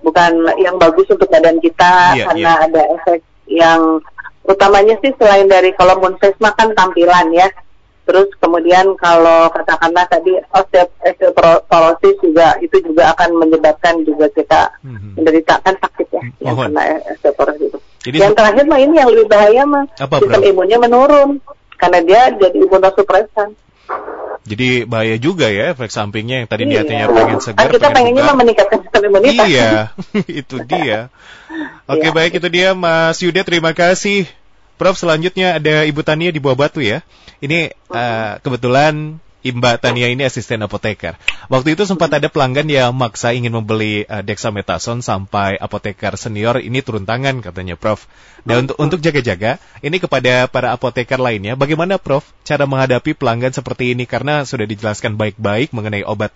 bukan 0.00 0.32
yang 0.56 0.76
bagus 0.76 1.08
untuk 1.10 1.26
badan 1.26 1.58
kita 1.58 2.14
Iya, 2.14 2.24
karena 2.28 2.50
ada 2.62 2.82
efek 2.94 3.18
yang 3.48 3.98
utamanya 4.44 4.94
sih 5.00 5.10
selain 5.16 5.48
dari 5.48 5.72
kalau 5.74 5.98
Moonfest 5.98 6.38
kan 6.38 6.70
tampilan 6.72 7.32
ya. 7.32 7.48
Terus 8.08 8.32
kemudian 8.40 8.96
kalau 8.96 9.52
katakanlah 9.52 10.08
tadi 10.08 10.32
osteo- 10.48 10.88
osteoporosis 11.04 12.16
juga 12.24 12.56
itu 12.56 12.80
juga 12.80 13.12
akan 13.12 13.36
menyebabkan 13.36 14.00
juga 14.00 14.32
kita 14.32 14.72
Mhm. 14.80 15.20
menderita 15.20 15.60
kan 15.60 15.76
sakit 15.76 16.08
ya 16.08 16.22
yang 16.40 16.56
kena 16.56 16.82
osteoporosis 17.12 17.68
itu. 17.68 17.78
Jadi 18.08 18.16
yang 18.16 18.32
terakhir 18.32 18.64
mah 18.64 18.80
ini 18.80 18.94
yang 18.96 19.08
lebih 19.12 19.28
bahaya 19.28 19.62
mah 19.64 19.84
Apa, 20.00 20.24
sistem 20.24 20.40
Bro? 20.40 20.48
imunnya 20.48 20.78
menurun 20.78 21.30
karena 21.78 21.98
dia 22.02 22.20
jadi 22.34 22.58
imunosupresan. 22.58 23.54
Jadi 24.48 24.88
bahaya 24.88 25.16
juga 25.20 25.48
ya 25.52 25.76
efek 25.76 25.92
sampingnya 25.92 26.44
yang 26.44 26.48
tadi 26.48 26.64
Iya. 26.64 26.80
niatnya 26.84 27.06
pengen 27.12 27.38
segar. 27.40 27.68
Kan 27.68 27.74
kita 27.74 27.88
pengennya 27.92 28.22
bugar. 28.24 28.32
mah 28.32 28.36
meningkatkan 28.40 28.78
sistem 28.80 29.02
imunitas. 29.12 29.44
Iya, 29.44 29.70
itu 30.40 30.56
dia. 30.64 30.98
Oke 31.84 32.08
Iya. 32.08 32.16
baik 32.16 32.32
itu 32.40 32.48
dia 32.48 32.68
Mas 32.72 33.20
Yuda 33.20 33.44
terima 33.44 33.72
kasih. 33.76 34.24
Prof 34.78 34.94
selanjutnya 34.96 35.58
ada 35.58 35.82
Ibu 35.84 36.00
Tania 36.06 36.30
di 36.32 36.38
Buah 36.40 36.56
Batu 36.56 36.80
ya. 36.80 37.04
Ini 37.44 37.70
eh, 37.74 38.32
kebetulan 38.40 39.18
Mbak 39.38 39.86
Tania 39.86 40.10
ini 40.10 40.26
asisten 40.26 40.58
apoteker. 40.66 41.14
Waktu 41.46 41.78
itu 41.78 41.86
sempat 41.86 42.10
ada 42.10 42.26
pelanggan 42.26 42.66
yang 42.66 42.90
maksa 42.90 43.30
ingin 43.30 43.54
membeli 43.54 44.02
eh, 44.02 44.22
dexamethasone 44.26 44.98
sampai 44.98 45.54
apoteker 45.54 46.18
senior 46.18 46.58
ini 46.58 46.82
turun 46.82 47.06
tangan 47.06 47.38
katanya 47.38 47.78
Prof. 47.78 48.10
Dan 48.42 48.66
untuk 48.66 48.76
untuk 48.82 48.98
jaga-jaga 48.98 49.62
ini 49.78 50.02
kepada 50.02 50.50
para 50.50 50.74
apoteker 50.74 51.22
lainnya, 51.22 51.54
bagaimana 51.54 52.02
Prof 52.02 52.26
cara 52.42 52.66
menghadapi 52.66 53.14
pelanggan 53.14 53.54
seperti 53.54 53.94
ini 53.94 54.10
karena 54.10 54.42
sudah 54.42 54.66
dijelaskan 54.66 55.14
baik-baik 55.14 55.70
mengenai 55.70 56.02
obat 56.02 56.34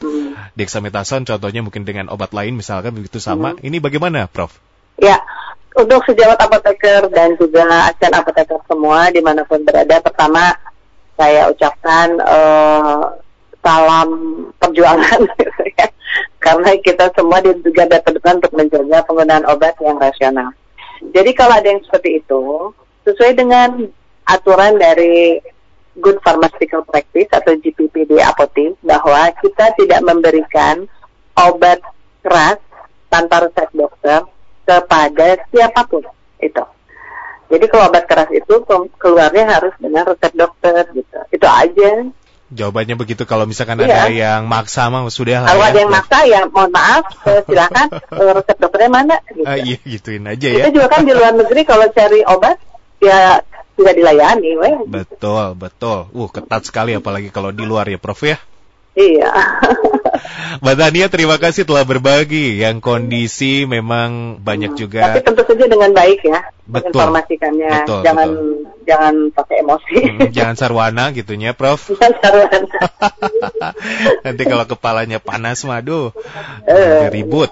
dexamethasone 0.55 1.27
contohnya 1.27 1.61
mungkin 1.67 1.83
dengan 1.83 2.07
obat 2.07 2.31
lain 2.31 2.55
misalkan 2.55 2.95
begitu 2.95 3.19
sama. 3.19 3.59
Ini 3.59 3.83
bagaimana 3.83 4.31
Prof? 4.31 4.55
Ya, 5.01 5.19
untuk 5.75 6.05
sejawat 6.05 6.39
apoteker 6.39 7.09
dan 7.11 7.35
juga 7.35 7.65
asisten 7.91 8.13
apoteker 8.13 8.61
semua 8.69 9.09
di 9.09 9.25
mana 9.25 9.43
pun 9.43 9.65
berada, 9.65 9.99
pertama 10.05 10.55
saya 11.17 11.51
ucapkan 11.53 12.19
eh, 12.19 13.03
salam 13.63 14.11
perjuangan, 14.59 15.21
karena 16.45 16.71
kita 16.83 17.07
semua 17.15 17.39
di 17.41 17.55
garda 17.71 18.03
untuk 18.11 18.53
menjaga 18.53 19.07
penggunaan 19.07 19.47
obat 19.47 19.79
yang 19.79 19.97
rasional. 20.03 20.51
Jadi 21.15 21.31
kalau 21.35 21.55
ada 21.59 21.69
yang 21.71 21.83
seperti 21.83 22.23
itu, 22.23 22.43
sesuai 23.07 23.39
dengan 23.39 23.91
aturan 24.27 24.79
dari 24.79 25.43
Good 25.99 26.25
Pharmaceutical 26.25 26.87
Practice 26.89 27.29
atau 27.35 27.53
GPPD 27.59 28.17
apotik 28.23 28.79
bahwa 28.81 29.29
kita 29.45 29.77
tidak 29.77 30.01
memberikan 30.01 30.89
obat 31.37 31.83
keras 32.25 32.59
tanpa 33.13 33.45
resep 33.45 33.69
dokter 33.77 34.25
kepada 34.65 35.29
siapa 35.53 35.85
pun 35.85 36.07
itu. 36.41 36.65
Jadi 37.53 37.65
kalau 37.69 37.93
obat 37.93 38.09
keras 38.09 38.33
itu 38.33 38.55
ke- 38.65 38.91
keluarnya 38.97 39.45
harus 39.45 39.77
dengan 39.77 40.09
resep 40.09 40.33
dokter 40.33 40.89
gitu. 40.97 41.19
Itu 41.29 41.45
aja. 41.45 41.91
Jawabannya 42.53 42.97
begitu 42.97 43.25
kalau 43.25 43.45
misalkan 43.45 43.81
Iya. 43.81 43.89
ada 43.89 44.13
yang 44.13 44.43
maksa 44.45 44.89
mah 44.93 45.09
sudah 45.09 45.45
lah 45.45 45.49
Kalau 45.53 45.65
ya. 45.65 45.69
ada 45.73 45.79
yang 45.81 45.93
maksa 45.93 46.17
ya 46.29 46.41
mohon 46.49 46.69
maaf, 46.69 47.05
eh, 47.25 47.41
silakan 47.49 47.87
eh, 48.21 48.31
resep 48.37 48.57
dokternya 48.61 48.91
mana 48.93 49.17
gitu. 49.33 49.45
Ah, 49.45 49.57
iya 49.61 49.77
gituin 49.85 50.25
aja 50.29 50.49
ya. 50.49 50.65
Itu 50.69 50.81
juga 50.81 50.89
kan 50.97 51.05
di 51.05 51.13
luar 51.13 51.33
negeri 51.33 51.61
kalau 51.65 51.89
cari 51.93 52.21
obat 52.25 52.57
ya 53.01 53.41
tidak 53.73 53.95
dilayani, 53.97 54.51
weh. 54.61 54.75
Betul, 54.85 55.57
betul. 55.57 56.13
Uh, 56.13 56.29
ketat 56.29 56.63
sekali 56.69 56.93
apalagi 56.93 57.33
kalau 57.33 57.57
di 57.57 57.65
luar 57.65 57.89
ya, 57.89 57.97
Prof 57.97 58.21
ya. 58.21 58.37
Iya. 58.93 59.33
Mbak 60.63 60.75
Tania, 60.79 61.07
terima 61.11 61.37
kasih 61.37 61.63
telah 61.65 61.83
berbagi. 61.83 62.61
Yang 62.61 62.83
kondisi 62.83 63.65
memang 63.65 64.39
banyak 64.39 64.75
Tapi 64.75 64.81
juga. 64.81 65.01
tentu 65.21 65.43
saja 65.43 65.65
dengan 65.67 65.91
baik 65.93 66.21
ya 66.23 66.41
Betul. 66.63 66.95
menginformasikannya. 66.95 67.71
Betul, 67.83 68.01
jangan 68.07 68.29
jangan 68.83 69.15
pakai 69.35 69.57
emosi. 69.63 69.97
Hmm, 69.99 70.29
jangan 70.31 70.55
sarwana 70.59 71.05
gitunya, 71.11 71.51
Prof. 71.55 71.87
Jangan 71.93 72.13
saruan. 72.19 72.63
Nanti 74.27 74.43
kalau 74.47 74.65
kepalanya 74.67 75.19
panas, 75.23 75.63
waduh, 75.63 76.11
Eh. 76.67 77.11
ribut. 77.11 77.51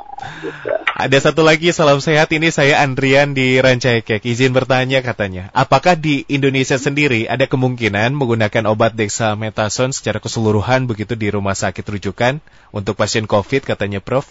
Ada 1.00 1.30
satu 1.30 1.40
lagi 1.40 1.72
salam 1.72 1.96
sehat 1.98 2.28
ini 2.34 2.52
saya 2.52 2.84
Andrian 2.84 3.32
di 3.32 3.56
Rancaikek. 3.56 4.20
Izin 4.20 4.52
bertanya 4.52 5.00
katanya, 5.00 5.48
apakah 5.56 5.96
di 5.96 6.28
Indonesia 6.28 6.76
sendiri 6.76 7.24
ada 7.24 7.48
kemungkinan 7.48 8.12
menggunakan 8.12 8.68
obat 8.68 8.92
dexamethasone 8.94 9.96
secara 9.96 10.20
keseluruhan 10.20 10.84
begitu 10.84 11.16
di 11.16 11.32
rumah 11.32 11.56
sakit 11.56 11.82
rujukan 11.82 12.44
untuk 12.70 12.94
pasien 12.94 13.24
COVID 13.24 13.64
katanya 13.64 13.98
Prof? 13.98 14.26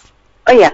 Oh 0.48 0.54
iya, 0.54 0.70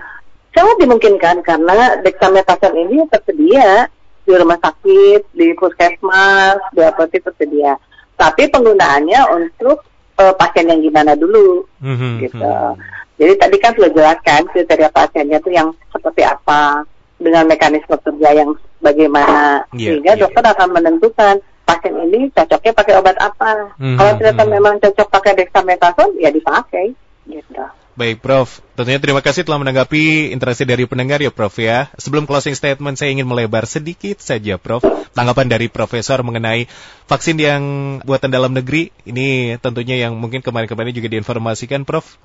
sangat 0.55 0.77
dimungkinkan 0.81 1.43
karena 1.43 2.01
dexamethasone 2.01 2.77
ini 2.87 3.05
tersedia 3.11 3.91
di 4.27 4.33
rumah 4.35 4.59
sakit, 4.59 5.31
di 5.33 5.55
puskesmas, 5.55 6.59
di 6.75 6.83
apotek 6.83 7.23
tersedia. 7.31 7.79
Tapi 8.17 8.49
penggunaannya 8.51 9.21
untuk 9.37 9.85
eh, 10.17 10.33
pasien 10.33 10.73
yang 10.73 10.81
gimana 10.81 11.13
dulu, 11.13 11.69
Mhm, 11.85 12.25
gitu. 12.25 12.41
mhm. 12.41 12.81
Jadi 13.17 13.33
tadi 13.37 13.57
kan 13.61 13.73
sudah 13.77 13.93
jelaskan 13.93 14.49
kriteria 14.49 14.89
pasiennya 14.89 15.41
itu 15.45 15.51
yang 15.53 15.77
seperti 15.93 16.25
apa, 16.25 16.89
dengan 17.21 17.45
mekanisme 17.49 17.97
kerja 18.01 18.31
yang 18.33 18.57
bagaimana, 18.81 19.65
Iya, 19.73 19.93
sehingga 19.93 20.13
iya. 20.17 20.21
dokter 20.25 20.45
akan 20.45 20.69
menentukan 20.73 21.41
pasien 21.65 21.95
ini 22.09 22.33
cocoknya 22.33 22.73
pakai 22.73 22.95
obat 22.97 23.17
apa. 23.21 23.77
Mhm, 23.77 23.97
Kalau 24.01 24.13
ternyata 24.17 24.43
mhm. 24.45 24.53
memang 24.53 24.75
cocok 24.81 25.09
pakai 25.13 25.33
dexamethasone, 25.37 26.17
ya 26.21 26.31
dipakai, 26.33 26.97
gitu. 27.27 27.63
Baik 27.97 28.21
Prof, 28.21 28.61
tentunya 28.77 29.01
terima 29.01 29.25
kasih 29.25 29.41
telah 29.41 29.57
menanggapi 29.57 30.29
interaksi 30.29 30.69
dari 30.69 30.85
pendengar 30.85 31.17
ya 31.17 31.33
Prof 31.33 31.57
ya. 31.57 31.89
Sebelum 31.97 32.29
closing 32.29 32.53
statement 32.53 33.01
saya 33.01 33.09
ingin 33.09 33.25
melebar 33.25 33.65
sedikit 33.65 34.21
saja 34.21 34.61
Prof. 34.61 34.85
Tanggapan 35.17 35.49
dari 35.49 35.73
Profesor 35.73 36.21
mengenai 36.21 36.69
vaksin 37.09 37.41
yang 37.41 37.63
buatan 38.05 38.29
dalam 38.29 38.53
negeri. 38.53 38.93
Ini 39.09 39.57
tentunya 39.65 39.97
yang 39.97 40.13
mungkin 40.13 40.45
kemarin-kemarin 40.45 40.93
juga 40.93 41.09
diinformasikan 41.09 41.89
Prof. 41.89 42.21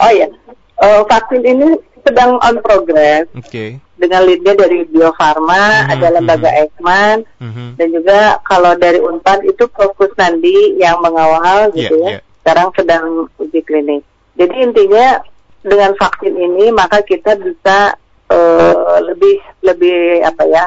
Oh 0.00 0.08
iya, 0.08 0.32
Eh, 0.80 1.02
vaksin 1.04 1.44
ini 1.44 1.76
sedang 2.00 2.40
on 2.40 2.56
progress 2.64 3.28
Oke. 3.36 3.76
dengan 4.00 4.24
leadnya 4.24 4.56
dari 4.56 4.88
Bio 4.88 5.12
Farma, 5.12 5.84
Mhm, 5.84 5.92
ada 5.92 6.06
lembaga 6.08 6.48
Eijkman, 6.56 7.28
Mhm. 7.36 7.76
dan 7.76 7.88
juga 7.92 8.40
kalau 8.40 8.72
dari 8.80 8.96
Unpad 8.96 9.44
itu 9.44 9.68
fokus 9.68 10.08
Nandi 10.16 10.80
yang 10.80 11.04
mengawal 11.04 11.68
gitu 11.76 12.00
Iya, 12.00 12.16
iya. 12.16 12.20
ya. 12.24 12.40
sekarang 12.40 12.72
sedang 12.72 13.28
uji 13.36 13.60
klinik. 13.60 14.00
Jadi 14.38 14.54
intinya 14.60 15.20
dengan 15.60 15.92
vaksin 15.98 16.34
ini 16.34 16.72
maka 16.72 17.04
kita 17.04 17.36
bisa 17.36 17.94
uh, 18.32 18.96
lebih 19.04 19.36
lebih 19.60 20.24
apa 20.24 20.44
ya 20.48 20.64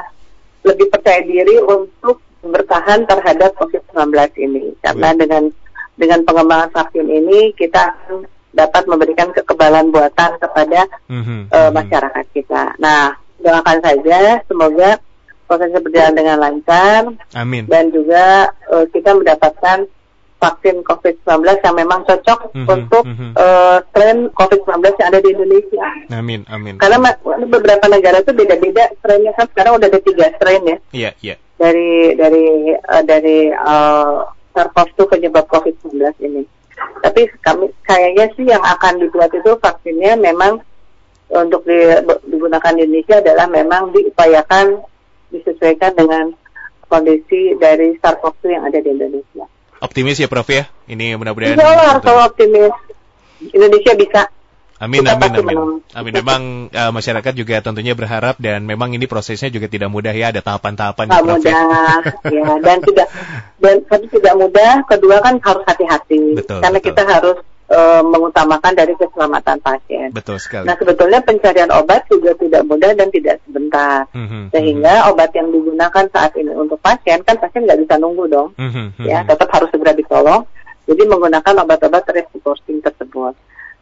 lebih 0.63 0.87
percaya 0.93 1.25
diri 1.25 1.57
untuk 1.63 2.21
bertahan 2.43 3.07
terhadap 3.09 3.55
COVID-19 3.57 4.13
ini 4.37 4.75
karena 4.83 5.15
hmm. 5.15 5.17
dengan 5.17 5.43
dengan 5.97 6.19
pengembangan 6.25 6.69
vaksin 6.73 7.07
ini 7.07 7.53
kita 7.57 7.93
dapat 8.53 8.85
memberikan 8.85 9.33
kekebalan 9.33 9.89
buatan 9.89 10.37
kepada 10.37 10.85
mm-hmm. 11.09 11.49
uh, 11.49 11.71
masyarakat 11.73 12.25
kita. 12.37 12.77
Nah, 12.77 13.17
doakan 13.41 13.79
saja 13.81 14.41
semoga 14.45 15.01
prosesnya 15.49 15.81
berjalan 15.81 16.15
dengan 16.15 16.37
lancar. 16.37 17.01
Amin. 17.33 17.65
Dan 17.65 17.89
juga 17.89 18.53
uh, 18.69 18.85
kita 18.93 19.17
mendapatkan 19.17 19.89
vaksin 20.43 20.83
COVID-19 20.83 21.63
yang 21.63 21.75
memang 21.79 22.03
cocok 22.03 22.51
mm-hmm, 22.51 22.67
untuk 22.67 23.03
mm-hmm. 23.07 23.31
Uh, 23.39 23.79
strain 23.89 24.27
COVID-19 24.35 24.83
yang 24.99 25.07
ada 25.07 25.19
di 25.23 25.29
Indonesia. 25.31 25.83
Amin, 26.11 26.43
amin. 26.51 26.75
Karena 26.75 27.15
beberapa 27.47 27.87
negara 27.87 28.19
itu 28.19 28.35
beda-beda 28.35 28.91
strainnya 28.99 29.31
kan 29.39 29.47
sekarang 29.55 29.79
udah 29.79 29.87
ada 29.87 30.01
tiga 30.03 30.27
strain 30.35 30.63
ya. 30.67 30.67
Iya, 30.67 30.77
yeah, 30.91 31.13
iya. 31.23 31.29
Yeah. 31.31 31.37
Dari 31.63 31.91
dari 32.19 32.45
uh, 32.75 33.03
dari 33.07 33.39
uh, 33.55 34.27
SARS-CoV-2 34.51 34.99
penyebab 35.07 35.47
COVID-19 35.47 35.95
ini. 36.19 36.43
Tapi 36.99 37.21
kami 37.39 37.71
kayaknya 37.87 38.25
sih 38.35 38.45
yang 38.49 38.59
akan 38.59 38.99
dibuat 38.99 39.31
itu 39.31 39.55
vaksinnya 39.61 40.19
memang 40.19 40.59
untuk 41.31 41.63
di, 41.63 41.79
digunakan 42.27 42.73
di 42.75 42.83
Indonesia 42.83 43.23
adalah 43.23 43.47
memang 43.47 43.95
diupayakan 43.95 44.83
disesuaikan 45.33 45.97
dengan 45.97 46.35
kondisi 46.85 47.57
dari 47.57 47.97
SARS-CoV-2 47.97 48.43
yang 48.53 48.63
ada 48.69 48.77
di 48.77 48.89
Indonesia. 48.93 49.45
Optimis 49.83 50.15
ya 50.15 50.31
Prof 50.31 50.47
ya? 50.47 50.71
Ini 50.87 51.19
mudah-mudahan. 51.19 51.59
Insya 51.59 51.67
Allah 51.67 51.87
harus 51.99 52.07
optimis. 52.31 52.71
Indonesia 53.51 53.93
bisa. 53.99 54.21
Amin, 54.79 55.03
amin, 55.03 55.31
amin. 55.31 55.57
Amin. 55.95 56.11
Memang 56.11 56.41
uh, 56.71 56.91
masyarakat 56.91 57.33
juga 57.35 57.63
tentunya 57.63 57.95
berharap 57.95 58.35
dan 58.35 58.67
memang 58.67 58.91
ini 58.91 59.07
prosesnya 59.07 59.47
juga 59.47 59.71
tidak 59.71 59.87
mudah 59.87 60.11
ya, 60.11 60.31
ada 60.31 60.43
tahapan-tahapan. 60.43 61.07
Tidak 61.07 61.19
ya, 61.19 61.23
mudah, 61.23 61.63
ya. 62.27 62.47
Dan 62.59 62.77
tidak 62.83 63.07
dan 63.63 63.75
satu 63.87 64.05
tidak 64.11 64.33
mudah, 64.35 64.83
kedua 64.87 65.23
kan 65.23 65.39
harus 65.39 65.63
hati-hati. 65.67 66.43
Karena 66.47 66.79
betul. 66.79 66.87
kita 66.91 67.03
harus 67.07 67.37
uh, 67.73 68.01
mengutamakan 68.05 68.77
dari 68.77 68.93
keselamatan 68.93 69.57
pasien. 69.59 70.13
Betul 70.13 70.37
sekali. 70.37 70.69
Nah 70.69 70.77
sebetulnya 70.77 71.19
pencarian 71.25 71.73
obat 71.73 72.05
juga 72.07 72.37
tidak 72.37 72.63
mudah 72.69 72.93
dan 72.93 73.09
tidak 73.09 73.41
sebentar, 73.43 74.05
mm 74.13 74.25
-hmm, 74.29 74.43
sehingga 74.53 74.93
mm 74.93 75.01
-hmm. 75.03 75.11
obat 75.11 75.29
yang 75.33 75.47
digunakan 75.49 76.05
saat 76.13 76.31
ini 76.37 76.53
untuk 76.53 76.79
pasien 76.79 77.19
kan 77.25 77.35
pasien 77.41 77.65
nggak 77.65 77.81
bisa 77.83 77.95
nunggu 77.97 78.29
dong, 78.29 78.49
mm 78.55 78.69
-hmm, 78.69 78.87
ya 79.03 79.25
tetap 79.25 79.49
harus 79.49 79.69
segera 79.73 79.97
ditolong. 79.97 80.45
Jadi 80.83 81.01
menggunakan 81.07 81.63
obat-obat 81.63 82.03
reinforcing 82.11 82.83
tersebut. 82.83 83.33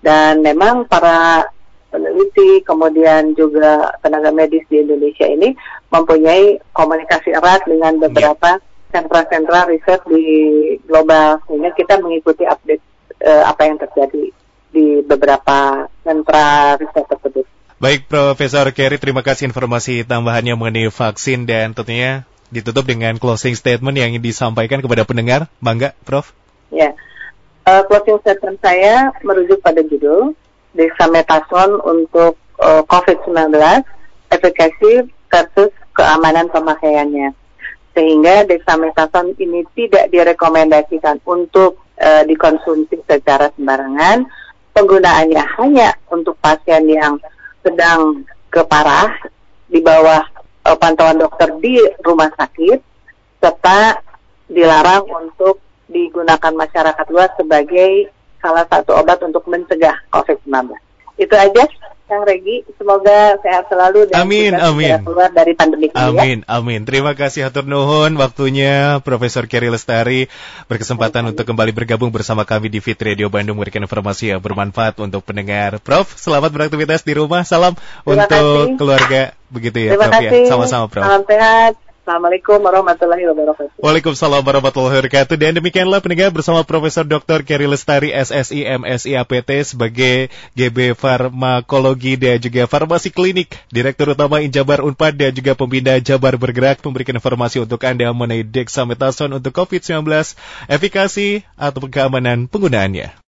Dan 0.02 0.42
memang 0.42 0.86
para 0.86 1.50
peneliti 1.92 2.64
kemudian 2.64 3.36
juga 3.36 3.94
tenaga 4.00 4.32
medis 4.32 4.64
di 4.72 4.82
Indonesia 4.82 5.28
ini 5.28 5.54
mempunyai 5.92 6.58
komunikasi 6.72 7.36
erat 7.36 7.68
dengan 7.68 8.00
beberapa 8.00 8.58
sentra-sentra 8.92 9.68
riset 9.72 10.04
di 10.08 10.24
global 10.88 11.40
sehingga 11.48 11.72
kita 11.76 12.00
mengikuti 12.00 12.44
update 12.44 12.84
uh, 13.24 13.44
apa 13.48 13.70
yang 13.70 13.78
terjadi 13.78 14.34
di 14.72 15.04
beberapa 15.04 15.88
sentra 16.02 16.76
riset 16.80 17.06
tersebut. 17.06 17.46
Baik, 17.82 18.06
Profesor 18.06 18.70
Kerry, 18.72 19.02
terima 19.02 19.26
kasih 19.26 19.50
informasi 19.50 20.06
tambahannya 20.06 20.54
mengenai 20.54 20.94
vaksin 20.94 21.50
dan 21.50 21.74
tentunya 21.74 22.30
ditutup 22.54 22.86
dengan 22.86 23.18
closing 23.18 23.58
statement 23.58 23.98
yang 23.98 24.14
ingin 24.14 24.22
disampaikan 24.22 24.86
kepada 24.86 25.02
pendengar. 25.02 25.50
Bangga, 25.64 25.98
Prof. 26.06 26.30
Ya, 26.70 26.94
uh, 27.66 27.82
closing 27.90 28.22
statement 28.22 28.62
saya 28.62 29.10
merujuk 29.26 29.66
pada 29.66 29.82
judul 29.82 30.38
dexamethasone 30.78 31.82
untuk 31.84 32.40
uh, 32.62 32.86
COVID-19, 32.86 33.58
efikasi 34.32 34.92
versus 35.28 35.72
keamanan 35.98 36.48
pemakaiannya. 36.54 37.36
Sehingga 37.92 38.48
dexamethasone 38.48 39.36
ini 39.36 39.68
tidak 39.76 40.08
direkomendasikan 40.14 41.20
untuk 41.28 41.82
uh, 42.02 42.24
dikonsumsi 42.26 43.06
secara 43.06 43.54
sembarangan. 43.54 44.26
Penggunaannya 44.72 45.44
hanya 45.62 45.94
untuk 46.10 46.40
pasien 46.42 46.88
yang 46.90 47.20
sedang 47.62 48.26
keparah 48.50 49.12
di 49.70 49.80
bawah 49.80 50.26
uh, 50.66 50.78
pantauan 50.80 51.22
dokter 51.22 51.54
di 51.62 51.78
rumah 52.02 52.32
sakit 52.34 52.80
serta 53.42 54.02
dilarang 54.52 55.08
untuk 55.08 55.62
digunakan 55.92 56.54
masyarakat 56.56 57.06
luas 57.12 57.32
sebagai 57.36 58.12
salah 58.40 58.66
satu 58.68 58.96
obat 58.98 59.22
untuk 59.22 59.46
mencegah 59.48 59.96
COVID-19. 60.12 60.74
Itu 61.20 61.36
aja 61.38 61.64
Kang 62.12 62.28
Regi, 62.28 62.68
semoga 62.76 63.40
sehat 63.40 63.72
selalu 63.72 64.12
dan 64.12 64.28
amin, 64.28 64.52
amin. 64.52 65.00
keluar 65.08 65.32
dari 65.32 65.56
pandemi 65.56 65.88
ini 65.88 65.96
ya. 65.96 66.12
Amin, 66.12 66.38
ya. 66.44 66.60
amin. 66.60 66.84
Terima 66.84 67.16
kasih 67.16 67.48
Hatur 67.48 67.64
Nuhun 67.64 68.20
waktunya 68.20 69.00
Profesor 69.00 69.48
Kerry 69.48 69.72
Lestari 69.72 70.28
berkesempatan 70.68 71.24
amin. 71.24 71.32
untuk 71.32 71.48
kembali 71.48 71.72
bergabung 71.72 72.12
bersama 72.12 72.44
kami 72.44 72.68
di 72.68 72.84
Fit 72.84 73.00
Radio 73.00 73.32
Bandung 73.32 73.56
memberikan 73.56 73.88
informasi 73.88 74.36
yang 74.36 74.44
bermanfaat 74.44 75.00
untuk 75.00 75.24
pendengar. 75.24 75.80
Prof, 75.80 76.20
selamat 76.20 76.52
beraktivitas 76.52 77.08
di 77.08 77.16
rumah. 77.16 77.48
Salam 77.48 77.80
Terima 77.80 78.28
untuk 78.28 78.28
kasih. 78.28 78.76
keluarga 78.76 79.22
begitu 79.48 79.78
ya, 79.80 79.96
Terima 79.96 80.12
Prof 80.12 80.20
ya. 80.20 80.28
kasih. 80.28 80.42
ya. 80.44 80.50
Sama-sama 80.52 80.86
Prof. 80.92 81.04
Salam 81.08 81.24
sehat. 81.24 81.91
Assalamualaikum 82.02 82.58
warahmatullahi 82.66 83.30
wabarakatuh. 83.30 83.78
Waalaikumsalam 83.78 84.42
warahmatullahi 84.42 85.06
wabarakatuh. 85.06 85.38
Dan 85.38 85.62
demikianlah 85.62 86.02
pendengar 86.02 86.34
bersama 86.34 86.66
Profesor 86.66 87.06
Dr. 87.06 87.46
Kerry 87.46 87.70
Lestari 87.70 88.10
SSI 88.10 88.66
MSI 88.82 89.22
APT 89.22 89.78
sebagai 89.78 90.34
GB 90.58 90.98
Farmakologi 90.98 92.18
dan 92.18 92.42
juga 92.42 92.66
Farmasi 92.66 93.14
Klinik, 93.14 93.54
Direktur 93.70 94.18
Utama 94.18 94.42
Injabar 94.42 94.82
Unpad 94.82 95.14
dan 95.14 95.30
juga 95.30 95.54
Pembina 95.54 96.02
Jabar 96.02 96.42
Bergerak 96.42 96.82
memberikan 96.82 97.22
informasi 97.22 97.62
untuk 97.62 97.86
Anda 97.86 98.10
mengenai 98.10 98.50
dexamethasone 98.50 99.38
untuk 99.38 99.54
COVID-19, 99.62 100.02
efikasi 100.74 101.46
atau 101.54 101.86
keamanan 101.86 102.50
penggunaannya. 102.50 103.14